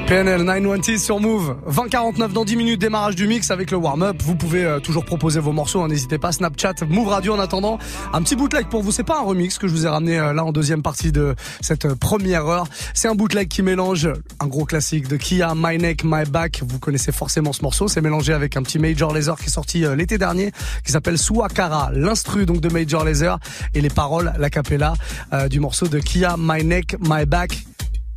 PNL 0.07 0.43
920 0.43 0.99
sur 0.99 1.19
Move, 1.19 1.57
2049 1.67 2.33
dans 2.33 2.45
10 2.45 2.55
minutes 2.55 2.81
démarrage 2.81 3.17
du 3.17 3.27
mix 3.27 3.51
avec 3.51 3.73
le 3.73 3.77
warm-up. 3.77 4.17
Vous 4.23 4.37
pouvez 4.37 4.65
euh, 4.65 4.79
toujours 4.79 5.05
proposer 5.05 5.41
vos 5.41 5.51
morceaux, 5.51 5.83
hein, 5.83 5.89
n'hésitez 5.89 6.17
pas. 6.17 6.31
Snapchat, 6.31 6.75
Move 6.89 7.09
Radio 7.09 7.35
en 7.35 7.41
attendant. 7.41 7.81
Un 8.13 8.23
petit 8.23 8.37
bootleg 8.37 8.69
pour 8.69 8.85
vous, 8.85 8.93
c'est 8.93 9.03
pas 9.03 9.19
un 9.19 9.25
remix 9.25 9.59
que 9.59 9.67
je 9.67 9.73
vous 9.73 9.85
ai 9.85 9.89
ramené 9.89 10.17
euh, 10.17 10.33
là 10.33 10.45
en 10.45 10.53
deuxième 10.53 10.81
partie 10.81 11.11
de 11.11 11.35
cette 11.61 11.87
euh, 11.87 11.97
première 11.97 12.47
heure. 12.47 12.69
C'est 12.95 13.09
un 13.09 13.17
bootleg 13.17 13.49
qui 13.49 13.63
mélange 13.63 14.09
un 14.39 14.47
gros 14.47 14.65
classique 14.65 15.09
de 15.09 15.17
Kia, 15.17 15.55
My 15.57 15.77
Neck, 15.77 16.05
My 16.05 16.25
Back. 16.25 16.63
Vous 16.65 16.79
connaissez 16.79 17.11
forcément 17.11 17.53
ce 17.53 17.63
morceau. 17.63 17.89
C'est 17.89 18.01
mélangé 18.01 18.33
avec 18.33 18.57
un 18.57 18.63
petit 18.63 18.79
Major 18.79 19.13
Laser 19.13 19.37
qui 19.37 19.47
est 19.47 19.51
sorti 19.51 19.85
l'été 19.97 20.19
dernier, 20.19 20.53
qui 20.85 20.93
s'appelle 20.93 21.19
Suakara. 21.19 21.91
L'instru 21.93 22.47
donc 22.47 22.61
de 22.61 22.69
Major 22.69 23.05
Laser 23.05 23.41
et 23.75 23.81
les 23.81 23.91
paroles, 23.91 24.33
la 24.39 24.51
cappella 24.51 24.95
euh, 25.33 25.49
du 25.49 25.59
morceau 25.59 25.89
de 25.89 25.99
Kia, 25.99 26.37
My 26.39 26.65
Neck, 26.65 26.95
My 27.01 27.27
Back. 27.27 27.67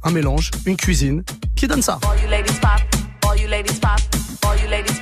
Un 0.03 0.11
mélange, 0.11 0.51
une 0.65 0.77
cuisine 0.77 1.23
qui 1.55 1.67
donne 1.67 1.81
ça. 1.81 1.99
All 2.03 2.19
you 2.21 2.29
ladies 2.29 2.59
pop, 2.59 2.81
all 3.25 3.37
you 3.39 3.47
ladies 3.47 3.79
pop, 3.79 3.99
all 4.45 4.57
you 4.57 4.69
ladies 4.69 4.99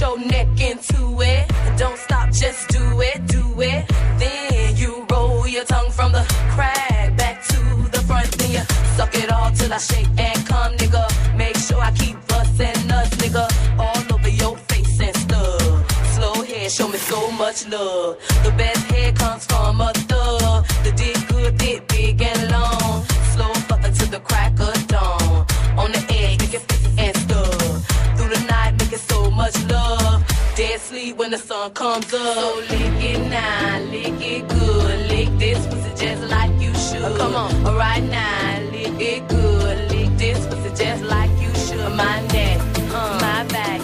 your 0.00 0.18
neck 0.18 0.48
into 0.60 1.20
it. 1.20 1.44
Don't 1.78 1.98
stop, 1.98 2.30
just 2.30 2.68
do 2.68 3.00
it, 3.00 3.26
do 3.26 3.60
it. 3.60 3.88
Then 4.18 4.76
you 4.76 5.06
roll 5.10 5.46
your 5.46 5.64
tongue 5.64 5.90
from 5.90 6.12
the 6.12 6.24
crack 6.50 7.16
back 7.16 7.42
to 7.48 7.60
the 7.90 8.00
front. 8.06 8.30
Then 8.38 8.50
you 8.52 8.64
suck 8.96 9.14
it 9.14 9.30
all 9.30 9.50
till 9.52 9.72
I 9.72 9.78
shake 9.78 10.08
and 10.18 10.46
come, 10.46 10.72
nigga. 10.76 11.36
Make 11.36 11.56
sure 11.56 11.80
I 11.80 11.92
keep 11.92 12.16
bustin' 12.26 12.86
nuts, 12.88 13.16
nigga. 13.16 13.44
All 13.78 14.14
over 14.14 14.28
your 14.28 14.56
face 14.68 15.00
and 15.00 15.16
stuff. 15.16 16.14
Slow 16.14 16.42
head, 16.42 16.70
show 16.70 16.88
me 16.88 16.98
so 16.98 17.30
much 17.32 17.66
love. 17.68 18.18
The 18.44 18.52
best 18.56 18.84
head 18.90 19.16
comes 19.16 19.46
from 19.46 19.80
a 19.80 19.92
thug. 19.92 20.66
The 20.84 20.92
dick 20.92 21.28
good, 21.28 21.58
dick 21.58 21.88
big 21.88 22.22
and 22.22 22.50
long. 22.50 22.55
Dead 30.76 30.82
sleep 30.82 31.16
when 31.16 31.30
the 31.30 31.38
sun 31.38 31.70
comes 31.70 32.12
up. 32.12 32.36
So 32.36 32.56
lick 32.68 33.02
it 33.02 33.30
now, 33.30 33.80
lick 33.90 34.20
it 34.20 34.46
good. 34.46 35.08
Lick 35.08 35.38
this 35.38 35.66
pussy 35.68 36.06
just 36.06 36.22
like 36.30 36.52
you 36.60 36.74
should. 36.74 37.16
come 37.16 37.34
on, 37.34 37.66
alright 37.66 38.02
now, 38.02 38.60
lick 38.72 39.00
it 39.00 39.26
good. 39.26 39.90
Lick 39.90 40.10
this 40.18 40.44
pussy 40.46 40.84
just 40.84 41.02
like 41.04 41.30
you 41.40 41.48
should. 41.54 41.78
My 41.96 42.20
neck, 42.28 42.60
uh, 42.92 43.18
my 43.22 43.44
back, 43.48 43.80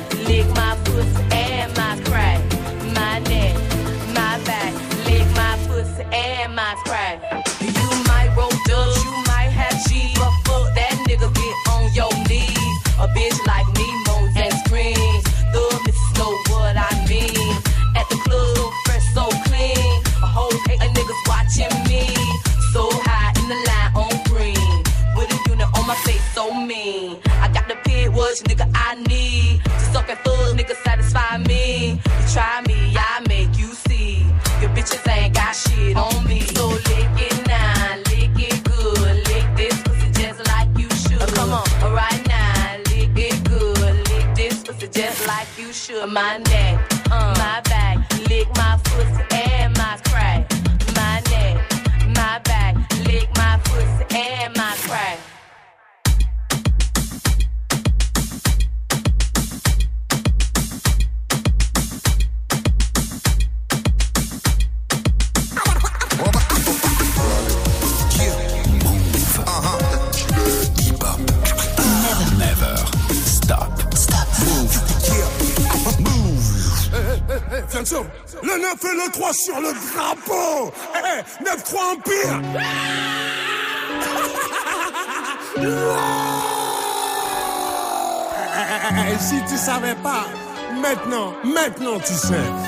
maintenant, 91.73 91.99
maintenant 92.01 92.62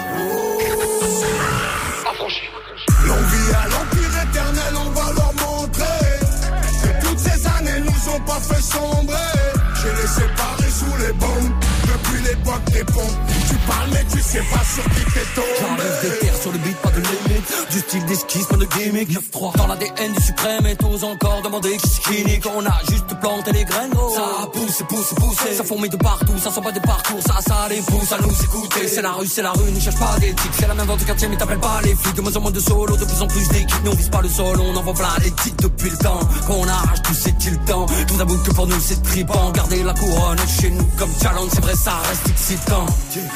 gimmick. 19.06 19.32
9-3 19.32 19.56
dans 19.56 19.66
l'ADN 19.66 20.12
du 20.12 20.22
suprême 20.22 20.66
et 20.66 20.76
tous 20.76 21.04
encore 21.04 21.42
demander 21.42 21.76
qui 21.76 21.88
skinny. 21.88 22.40
Quand 22.40 22.52
on 22.56 22.66
a 22.66 22.78
juste 22.90 23.18
planté 23.20 23.52
les 23.52 23.64
graines, 23.64 23.90
gros. 23.90 24.14
Ça 24.14 24.46
pousse, 24.52 24.82
pousse, 24.88 25.14
pousse. 25.14 25.56
Ça 25.56 25.64
fourmille 25.64 25.90
de 25.90 25.96
partout, 25.96 26.36
ça 26.38 26.50
sent 26.50 26.60
pas 26.60 26.72
des 26.72 26.80
parcours. 26.80 27.20
Ça, 27.26 27.34
ça 27.46 27.68
les 27.68 27.80
pousse 27.82 28.12
à 28.12 28.18
nous 28.18 28.44
écouter. 28.44 28.88
C'est 28.88 29.02
la 29.02 29.12
rue, 29.12 29.26
c'est 29.26 29.42
la 29.42 29.52
rue, 29.52 29.70
ne 29.70 29.80
cherche 29.80 29.98
pas 29.98 30.16
d'éthique. 30.18 30.52
C'est 30.58 30.66
la 30.66 30.74
même 30.74 30.86
dans 30.86 30.96
ton 30.96 31.04
quartier, 31.04 31.28
mais 31.28 31.36
t'appelles 31.36 31.60
pas 31.60 31.80
les 31.82 31.94
flics. 31.94 32.14
De 32.14 32.20
moins 32.22 32.36
en 32.36 32.40
moins 32.40 32.50
de 32.50 32.60
solo, 32.60 32.96
de 32.96 33.04
plus 33.04 33.22
en 33.22 33.26
plus 33.26 33.48
d'équipes. 33.48 33.84
Nous 33.84 33.92
on 33.92 33.94
vise 33.94 34.08
pas 34.08 34.22
le 34.22 34.28
sol, 34.28 34.60
on 34.60 34.76
envoie 34.76 34.94
plein 34.94 35.08
les 35.22 35.30
titres 35.30 35.68
depuis 35.68 35.90
le 35.90 35.96
temps. 35.96 36.20
Qu'on 36.46 36.66
arrache 36.66 37.02
tout, 37.02 37.14
c'est-il 37.14 37.58
temps. 37.60 37.86
Tout 38.08 38.20
avoue 38.20 38.38
que 38.42 38.50
pour 38.52 38.66
nous 38.66 38.80
c'est 38.80 39.02
tripant. 39.02 39.50
Garder 39.52 39.82
la 39.82 39.94
couronne 39.94 40.38
chez 40.60 40.70
nous 40.70 40.84
comme 40.98 41.10
challenge, 41.22 41.50
c'est 41.52 41.62
vrai, 41.62 41.74
ça 41.74 41.96
reste 42.08 42.28
excitant. 42.28 42.86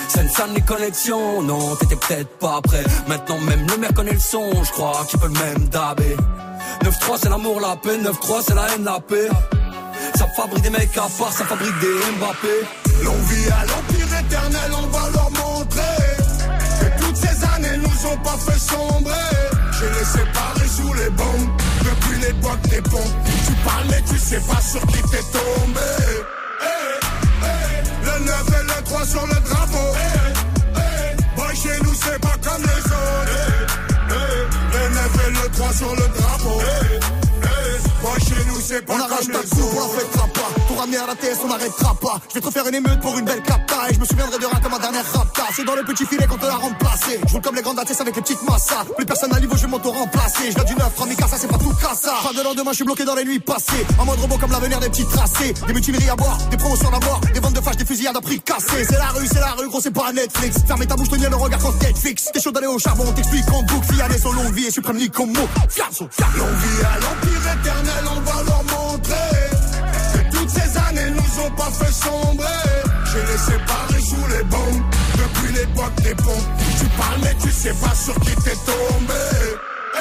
Scène, 0.08 0.28
scène, 0.28 0.54
les 0.54 0.62
connexions. 0.62 1.42
Non, 1.42 1.76
t'étais 1.76 1.96
peut-être 1.96 2.30
pas 2.38 2.60
prêt. 2.62 2.84
Maintenant, 3.06 3.38
même 3.38 3.66
le 3.66 3.76
maire 3.76 3.94
connaît 3.94 4.12
le 4.12 4.18
son. 4.18 4.50
Je 4.64 4.72
crois 4.72 5.04
qu'il 5.08 5.18
peut 5.18 5.28
le 5.28 5.38
même 5.38 5.57
dabé. 5.66 6.16
9-3, 6.84 7.18
c'est 7.22 7.28
l'amour, 7.28 7.60
la 7.60 7.76
paix. 7.76 7.98
9-3, 7.98 8.42
c'est 8.46 8.54
la 8.54 8.66
haine, 8.74 8.84
la 8.84 9.00
paix. 9.00 9.28
Ça 10.16 10.26
fabrique 10.36 10.62
des 10.62 10.70
mecs 10.70 10.96
à 10.96 11.08
part, 11.18 11.32
ça 11.32 11.44
fabrique 11.44 11.78
des 11.80 11.94
Mbappé. 12.18 12.66
L'envie 13.04 13.46
à 13.50 13.64
l'empire 13.66 14.18
éternel, 14.20 14.70
on 14.76 14.86
va 14.88 15.10
leur 15.10 15.30
montrer 15.30 15.80
Que 16.80 17.00
toutes 17.00 17.16
ces 17.16 17.44
années 17.54 17.76
nous 17.78 18.06
ont 18.10 18.16
pas 18.18 18.36
fait 18.36 18.58
sombrer 18.58 19.12
J'ai 19.78 19.88
les 19.88 20.04
séparés 20.04 20.68
sous 20.68 20.92
les 20.94 21.10
bombes 21.10 21.48
Depuis 21.84 22.20
l'époque 22.20 22.60
des 22.68 22.82
pompes 22.82 23.14
Tu 23.46 23.52
parles 23.64 23.86
mais 23.90 24.02
tu 24.02 24.18
sais 24.18 24.40
pas 24.40 24.60
sur 24.60 24.80
qui 24.88 25.00
t'es 25.02 25.22
tombé 25.32 25.80
Eh, 26.62 27.44
eh, 27.44 28.04
Le 28.04 28.24
9 28.24 28.46
et 28.48 28.64
le 28.64 28.84
3 28.84 29.06
sur 29.06 29.26
le 29.26 29.34
drapeau 29.34 29.94
Eh, 29.94 30.17
sur 35.72 35.94
le 35.94 36.08
drapeau. 36.16 36.60
Boy 38.02 38.20
chez 38.20 38.44
nous 38.46 38.60
c'est 38.60 38.84
pas 38.84 38.94
On 38.94 39.00
arrache 39.00 39.26
ta 39.26 39.38
coupe, 39.38 39.74
on 39.74 40.28
pas. 40.28 40.57
À 40.78 41.06
la 41.08 41.16
TS, 41.16 41.40
on 41.42 41.48
n'arrêtera 41.48 41.92
pas. 41.96 42.20
Je 42.28 42.34
vais 42.34 42.40
te 42.40 42.50
faire 42.52 42.64
une 42.68 42.76
émeute 42.76 43.00
pour 43.00 43.18
une 43.18 43.24
belle 43.24 43.42
capta. 43.42 43.90
Et 43.90 43.94
je 43.94 43.98
me 43.98 44.04
souviendrai 44.04 44.38
de 44.38 44.46
rien 44.46 44.60
comme 44.60 44.70
ma 44.70 44.78
dernière 44.78 45.04
rapta. 45.12 45.42
C'est 45.52 45.64
dans 45.64 45.74
le 45.74 45.82
petit 45.82 46.06
filet 46.06 46.24
qu'on 46.28 46.36
te 46.36 46.46
l'a 46.46 46.54
remplacé. 46.54 47.18
Je 47.26 47.32
roule 47.32 47.42
comme 47.42 47.56
les 47.56 47.62
grandes 47.62 47.80
ATS 47.80 48.00
avec 48.00 48.14
les 48.14 48.22
petites 48.22 48.42
massas. 48.44 48.84
Plus 48.96 49.04
personne 49.04 49.34
à 49.34 49.40
niveau, 49.40 49.56
je 49.56 49.62
vais 49.62 49.66
m'auto-remplacer. 49.66 50.50
Je 50.50 50.54
viens 50.54 50.62
du 50.62 50.76
neuf, 50.76 50.96
Ramika, 50.96 51.26
ça 51.26 51.36
c'est 51.36 51.48
pas 51.48 51.58
tout 51.58 51.74
cassa. 51.82 52.12
Pas 52.22 52.32
de 52.32 52.44
lendemain, 52.44 52.70
je 52.70 52.76
suis 52.76 52.84
bloqué 52.84 53.04
dans 53.04 53.16
les 53.16 53.24
nuits 53.24 53.40
passées. 53.40 53.84
En 53.98 54.04
mode 54.04 54.20
robot 54.20 54.38
comme 54.38 54.52
l'avenir 54.52 54.78
des 54.78 54.88
petits 54.88 55.04
tracés. 55.06 55.52
Des 55.66 55.72
mutineries 55.72 56.10
à 56.10 56.14
boire, 56.14 56.38
des 56.48 56.56
promotions 56.56 56.94
à 56.94 57.00
mort. 57.04 57.20
Des 57.34 57.40
ventes 57.40 57.54
de 57.54 57.60
fâches, 57.60 57.76
des 57.76 57.84
fusillades 57.84 58.16
à 58.16 58.20
prix 58.20 58.40
cassés. 58.40 58.84
C'est 58.88 58.98
la 58.98 59.08
rue, 59.08 59.26
c'est 59.26 59.40
la 59.40 59.54
rue, 59.58 59.66
gros, 59.68 59.80
c'est 59.80 59.90
pas 59.90 60.12
Netflix. 60.12 60.58
Fermez 60.64 60.86
ta 60.86 60.94
bouche, 60.94 61.08
tenir 61.08 61.28
le 61.28 61.36
regard 61.36 61.58
quand 61.58 61.74
Netflix. 61.82 62.30
T'es 62.32 62.40
chaud 62.40 62.52
d'aller 62.52 62.68
au 62.68 62.78
charbon, 62.78 63.12
t'explique 63.12 63.50
en 63.52 63.62
boucle. 63.64 63.94
Fiané, 63.94 64.16
son 64.16 64.32
longue 64.32 64.54
vie 64.54 64.66
et 64.66 64.70
suprême 64.70 65.00
comme 65.08 65.32
mot. 65.32 65.48
Fiasso, 65.68 66.08
L'envie 66.36 66.84
à 66.84 67.00
l'empire 67.00 67.52
éternel, 67.58 68.04
on 68.16 68.20
va 68.20 68.42
leur 68.44 68.62
montrer 68.62 69.37
ces 70.58 70.76
années 70.78 71.10
nous 71.10 71.42
ont 71.44 71.50
pas 71.52 71.70
fait 71.70 71.92
sombrer. 71.92 72.46
J'ai 73.04 73.20
les 73.32 73.38
séparés 73.38 74.00
sous 74.02 74.26
les 74.36 74.44
bombes. 74.44 74.82
Depuis 75.16 75.52
l'époque 75.52 75.94
des 76.02 76.14
pompes 76.14 76.48
Tu 76.78 76.84
parles 76.96 77.20
mais 77.22 77.34
tu 77.42 77.50
sais 77.50 77.74
pas 77.74 77.94
sur 77.94 78.14
qui 78.20 78.34
t'es 78.36 78.56
tombé. 78.66 79.24
Eh, 79.94 80.00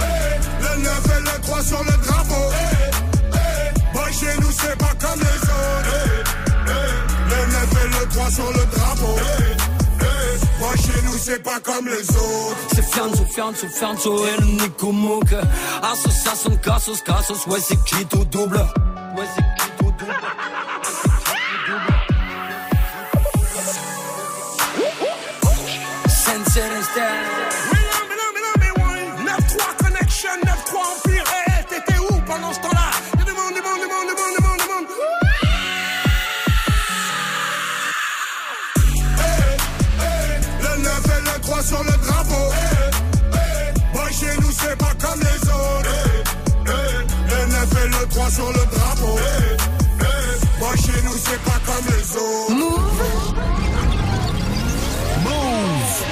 eh, 0.00 0.62
Le 0.62 0.82
9 0.82 1.06
et 1.16 1.20
le 1.20 1.42
3 1.42 1.62
sur 1.62 1.82
le 1.84 1.92
drapeau. 2.06 2.44
Eh, 2.52 2.90
eh, 3.34 3.92
Boy 3.96 4.12
chez 4.12 4.40
nous 4.40 4.50
c'est 4.52 4.76
pas 4.78 4.94
comme 5.00 5.20
les 5.20 5.40
autres. 5.42 6.32
Le 7.30 7.52
9 7.52 7.84
et 7.84 8.00
le 8.00 8.08
3 8.08 8.30
sur 8.30 8.50
le 8.50 8.64
drapeau. 8.76 9.16
Boy 10.58 10.76
chez 10.78 11.02
nous 11.04 11.18
c'est 11.18 11.42
pas 11.42 11.60
comme 11.60 11.86
les 11.86 12.10
autres. 12.10 12.56
C'est 12.74 12.84
Fianzo, 12.84 13.24
Fianzo, 13.24 13.68
Fianzo 13.68 14.26
et 14.26 14.40
le 14.40 14.46
Nico 14.46 14.92
Mouk. 14.92 15.32
Association, 15.82 16.56
Cassos, 16.56 17.02
Cassos, 17.02 17.46
ouais, 17.46 17.58
c'est 17.60 17.82
qui 17.84 18.04
tout 18.06 18.24
double? 18.24 18.60
Eh, 48.32 48.40
Le 48.40 48.52
9 48.52 48.52
et 48.52 48.52
le 48.52 48.52
croix 48.52 48.52
sur 48.52 48.52
le 48.52 48.64
drapeau. 48.76 49.18
Moi 50.58 50.72
chez 50.76 51.02
nous 51.02 51.16
c'est 51.16 51.42
pas 51.42 51.60
comme 51.66 51.86
les 51.86 52.16
autres. 52.16 52.52
Move. 52.52 53.02
Move. 55.24 56.02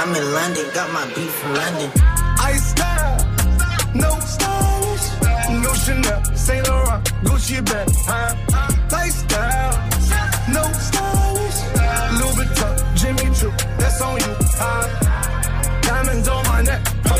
I'm 0.00 0.14
in 0.14 0.32
London, 0.32 0.64
got 0.74 0.92
my 0.92 1.06
beef 1.14 1.32
from 1.34 1.54
London. 1.54 1.90
I 2.40 2.56
style, 2.56 3.16
no 3.94 4.10
stylish, 4.20 5.06
no 5.62 5.74
Chanel, 5.74 6.22
Saint 6.36 6.68
Laurent, 6.68 7.02
Gucci 7.24 7.60
bag, 7.64 7.88
huh? 8.06 8.47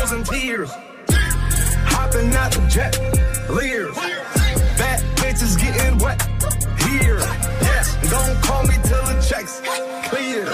Frozen 0.09 0.23
tears, 0.23 0.71
hopping 1.85 2.33
out 2.33 2.51
the 2.51 2.67
jet, 2.67 2.97
leers, 3.49 3.95
bad 3.95 4.99
bitches 5.17 5.59
getting 5.59 5.97
wet, 5.99 6.19
here, 6.87 7.19
yes, 7.61 7.95
don't 8.09 8.41
call 8.43 8.63
me 8.63 8.73
till 8.83 9.03
the 9.05 9.21
checks 9.27 9.61
clear. 10.09 10.45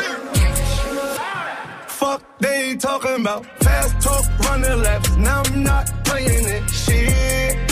Fuck, 1.88 2.22
they 2.40 2.72
ain't 2.72 2.82
talking 2.82 3.22
about 3.22 3.46
fast 3.62 4.02
talk, 4.02 4.26
running 4.40 4.82
laps. 4.82 5.16
Now 5.16 5.42
I'm 5.46 5.64
not 5.64 5.86
playing 6.04 6.46
it. 6.46 6.70
Shit. 6.70 7.72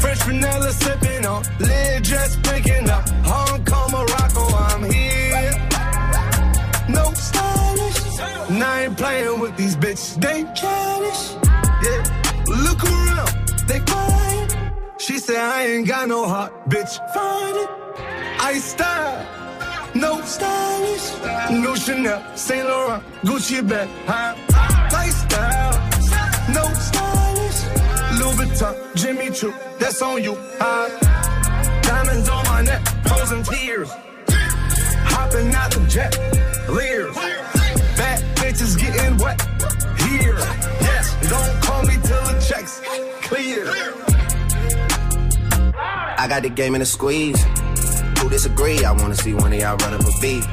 Fresh 0.00 0.22
vanilla 0.22 0.72
sipping 0.72 1.26
on, 1.26 1.42
lid 1.60 2.02
just 2.04 2.42
picking 2.44 2.88
up. 2.88 3.06
Hong 3.24 3.62
Kong, 3.64 3.90
Morocco, 3.92 4.33
I 8.64 8.84
ain't 8.84 8.96
playing 8.96 9.40
with 9.40 9.56
these 9.56 9.76
bitches. 9.76 10.20
They 10.20 10.42
childish. 10.60 11.22
Yeah. 11.84 12.02
Look 12.66 12.82
around, 12.84 13.32
they 13.68 13.80
quiet. 13.80 14.56
She 14.98 15.18
said 15.18 15.36
I 15.36 15.66
ain't 15.66 15.86
got 15.86 16.08
no 16.08 16.26
heart, 16.26 16.52
bitch. 16.68 16.92
Find 17.14 17.56
it. 17.62 17.70
I 18.40 18.54
style. 18.58 19.34
No 19.94 20.20
stylish, 20.22 21.12
no 21.52 21.76
Chanel, 21.76 22.20
Saint 22.36 22.66
Laurent, 22.66 23.00
Gucci 23.22 23.62
bag, 23.62 23.88
huh? 24.06 24.34
Lifestyle, 24.92 25.72
no 26.52 26.64
stylish, 26.74 27.60
Louis 28.18 28.34
Vuitton, 28.34 28.74
Jimmy 28.96 29.30
Choo, 29.30 29.54
that's 29.78 30.02
on 30.02 30.20
you, 30.20 30.34
huh? 30.58 30.88
Diamonds 31.82 32.28
on 32.28 32.44
my 32.46 32.62
neck, 32.62 32.82
frozen 33.06 33.44
tears, 33.44 33.88
hopping 35.06 35.54
out 35.54 35.70
the 35.70 35.86
jet, 35.86 36.12
leers, 36.68 37.16
wet, 39.24 39.40
here, 39.98 40.36
yes, 40.80 41.16
don't 41.28 41.62
call 41.62 41.82
me 41.82 41.94
till 41.94 42.22
the 42.30 42.44
checks 42.46 42.80
clear. 43.22 43.64
I 45.76 46.26
got 46.28 46.42
the 46.42 46.50
game 46.50 46.74
in 46.74 46.82
a 46.82 46.86
squeeze. 46.86 47.42
Who 48.18 48.28
disagree? 48.28 48.84
I 48.84 48.92
wanna 48.92 49.16
see 49.16 49.34
one 49.34 49.52
of 49.52 49.58
y'all 49.58 49.76
run 49.78 49.94
up 49.94 50.00
a 50.02 50.20
beat. 50.20 50.44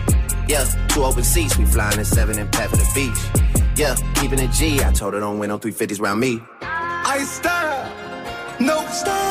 Yeah, 0.48 0.66
two 0.88 1.04
open 1.04 1.24
seats, 1.24 1.58
we 1.58 1.66
flying 1.66 2.00
in 2.00 2.06
seven 2.06 2.40
and 2.40 2.52
pat 2.52 2.70
for 2.70 2.78
the 2.78 2.90
beach. 2.96 3.22
Yeah, 3.76 3.96
keeping 4.16 4.40
it 4.40 4.52
G. 4.52 4.84
I 4.84 4.92
told 4.92 5.14
her 5.14 5.20
don't 5.20 5.40
win 5.40 5.50
no 5.50 5.60
350s 5.60 6.02
round 6.02 6.20
me. 6.20 6.42
I 6.62 7.24
style, 7.24 7.92
no 8.60 8.86
stylish. 8.88 9.31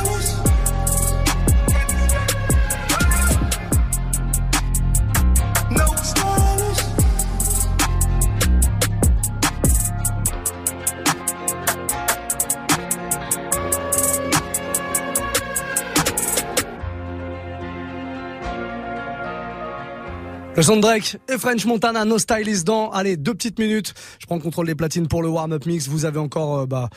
Le 20.55 20.63
son 20.63 20.75
de 20.75 20.81
Drake 20.81 21.17
et 21.29 21.37
French 21.37 21.65
Montana, 21.65 22.03
No 22.03 22.19
Stylist 22.19 22.67
dans, 22.67 22.91
allez, 22.91 23.15
deux 23.15 23.33
petites 23.33 23.57
minutes. 23.57 23.93
Je 24.19 24.25
prends 24.25 24.35
le 24.35 24.41
contrôle 24.41 24.67
des 24.67 24.75
platines 24.75 25.07
pour 25.07 25.23
le 25.23 25.29
warm-up 25.29 25.65
mix. 25.65 25.87
Vous 25.87 26.05
avez 26.05 26.19
encore, 26.19 26.59
euh, 26.59 26.65
bah, 26.65 26.89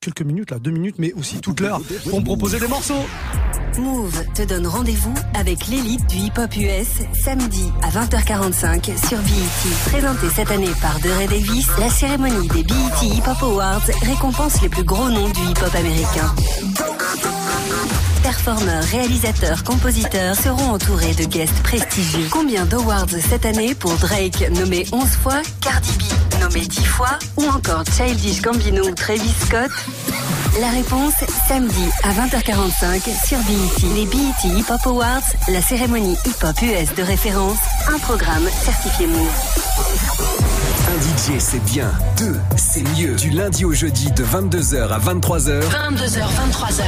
quelques 0.00 0.22
minutes 0.22 0.50
là, 0.50 0.58
deux 0.58 0.70
minutes, 0.70 0.96
mais 0.98 1.12
aussi 1.12 1.40
toute 1.40 1.60
l'heure 1.60 1.80
pour 2.08 2.20
me 2.20 2.24
proposer 2.24 2.58
des 2.58 2.68
morceaux. 2.68 3.04
Move 3.78 4.24
te 4.34 4.42
donne 4.42 4.66
rendez-vous 4.66 5.14
avec 5.34 5.66
l'élite 5.68 6.04
du 6.08 6.16
hip-hop 6.16 6.56
US 6.56 7.06
samedi 7.22 7.70
à 7.82 7.90
20h45 7.90 8.84
sur 9.06 9.18
BET. 9.18 9.90
Présentée 9.90 10.28
cette 10.34 10.50
année 10.50 10.72
par 10.80 10.98
DeRay 11.00 11.26
Davis, 11.26 11.68
la 11.78 11.90
cérémonie 11.90 12.48
des 12.48 12.62
BET 12.62 12.74
Hip 13.02 13.28
Hop 13.28 13.42
Awards 13.42 13.90
récompense 14.02 14.60
les 14.62 14.68
plus 14.68 14.84
gros 14.84 15.08
noms 15.10 15.28
du 15.28 15.40
hip-hop 15.40 15.74
américain. 15.74 16.34
Performeurs, 18.22 18.84
réalisateurs, 18.84 19.64
compositeurs 19.64 20.34
seront 20.34 20.72
entourés 20.72 21.14
de 21.14 21.24
guests 21.24 21.62
prestigieux. 21.62 22.28
Combien 22.30 22.66
d'awards 22.66 23.06
cette 23.28 23.46
année 23.46 23.74
pour 23.74 23.92
Drake 23.94 24.50
nommé 24.50 24.86
11 24.92 25.04
fois, 25.08 25.40
Cardi 25.60 25.90
B 25.98 26.40
nommé 26.40 26.60
10 26.60 26.84
fois 26.84 27.18
ou 27.36 27.44
encore 27.44 27.84
Childish 27.96 28.42
Gambino 28.42 28.86
ou 28.86 28.94
Travis 28.94 29.34
Scott? 29.46 29.70
La 30.60 30.70
réponse 30.70 31.14
samedi 31.48 31.84
à 32.02 32.12
20h45 32.12 33.26
sur 33.26 33.38
BET. 33.38 33.94
Les 33.94 34.06
BET 34.06 34.58
Hip 34.58 34.70
Hop 34.70 34.86
Awards, 34.86 35.22
la 35.48 35.62
cérémonie 35.62 36.16
hip 36.26 36.44
hop 36.44 36.60
US 36.62 36.94
de 36.94 37.02
référence, 37.02 37.58
un 37.88 37.98
programme 37.98 38.48
certifié 38.64 39.06
Move. 39.06 40.59
DJ 41.00 41.38
c'est 41.38 41.64
bien, 41.64 41.90
deux 42.18 42.36
c'est 42.56 42.82
mieux. 42.98 43.14
Du 43.16 43.30
lundi 43.30 43.64
au 43.64 43.72
jeudi 43.72 44.10
de 44.12 44.22
22h 44.22 44.88
à 44.88 44.98
23h, 44.98 45.60
22h, 45.60 46.20
23h. 46.20 46.82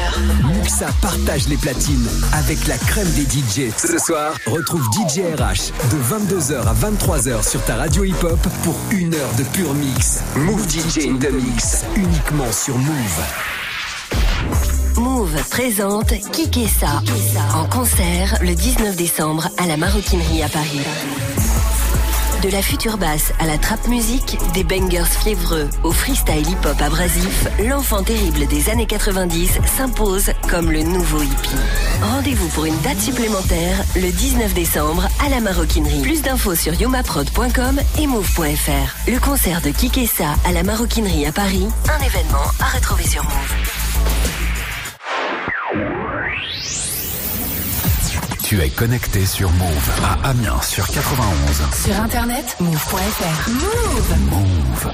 Muxa 0.55 0.87
partage 1.01 1.49
les 1.49 1.57
platines 1.57 2.07
avec 2.33 2.67
la 2.67 2.77
crème 2.77 3.09
des 3.13 3.23
DJ. 3.23 3.73
Ce 3.77 3.99
soir, 3.99 4.35
retrouve 4.47 4.83
DJ 4.93 5.21
RH 5.37 5.73
de 5.91 5.97
22h 5.99 6.61
à 6.67 6.75
23h 6.75 7.49
sur 7.49 7.65
ta 7.65 7.77
radio 7.77 8.05
hip-hop 8.05 8.39
pour 8.65 8.75
une 8.91 9.15
heure 9.15 9.35
de 9.39 9.45
pur 9.45 9.73
mix. 9.75 10.21
Move 10.37 10.69
DJ 10.69 11.07
in 11.09 11.17
the 11.17 11.33
mix, 11.33 11.85
uniquement 11.97 12.53
sur 12.53 12.77
Move. 12.77 13.23
Move 14.97 15.49
présente 15.51 16.13
Kikessa 16.33 17.03
en 17.55 17.65
concert 17.65 18.39
le 18.43 18.55
19 18.55 18.95
décembre 18.95 19.49
à 19.59 19.67
la 19.67 19.77
Maroquinerie 19.79 20.43
à 20.43 20.49
Paris. 20.49 20.83
De 22.43 22.51
la 22.51 22.61
future 22.61 22.99
basse 22.99 23.33
à 23.39 23.47
la 23.47 23.57
trap 23.57 23.87
musique, 23.87 24.37
des 24.53 24.65
bangers 24.65 25.05
fiévreux 25.05 25.71
au 25.85 25.93
freestyle 25.93 26.49
hip-hop 26.49 26.81
abrasif, 26.81 27.47
l'enfant 27.69 28.03
terrible 28.03 28.49
des 28.49 28.69
années 28.69 28.87
90 28.87 29.61
s'impose 29.65 30.33
comme 30.51 30.73
le 30.73 30.83
nouveau 30.83 31.23
hippie. 31.23 31.51
Rendez-vous 32.03 32.49
pour 32.49 32.65
une 32.65 32.77
date 32.81 32.99
supplémentaire 32.99 33.85
le 33.95 34.11
19 34.11 34.55
décembre 34.55 35.07
à 35.25 35.29
la 35.29 35.41
Maroquinerie. 35.41 36.03
Plus 36.03 36.23
d'infos 36.23 36.57
sur 36.57 36.75
yomaprod.com 36.75 37.81
et 38.01 38.07
move.fr. 38.09 39.09
Le 39.09 39.21
concert 39.21 39.61
de 39.61 39.71
Kikessa 39.71 40.35
à 40.45 40.51
la 40.51 40.65
Maroquinerie 40.65 41.27
à 41.27 41.33
Paris, 41.33 41.69
un 41.89 42.05
événement 42.05 42.51
à 42.59 42.77
retrouver 42.77 43.07
sur 43.07 43.23
Move. 43.23 44.42
Tu 48.53 48.61
es 48.61 48.69
connecté 48.69 49.25
sur 49.25 49.51
Move 49.53 49.91
à 50.05 50.29
Amiens 50.29 50.61
sur 50.61 50.87
91. 50.87 51.27
Sur 51.73 51.99
internet, 51.99 52.55
move.fr. 52.61 53.49
Move. 53.49 54.31
Move. 54.31 54.93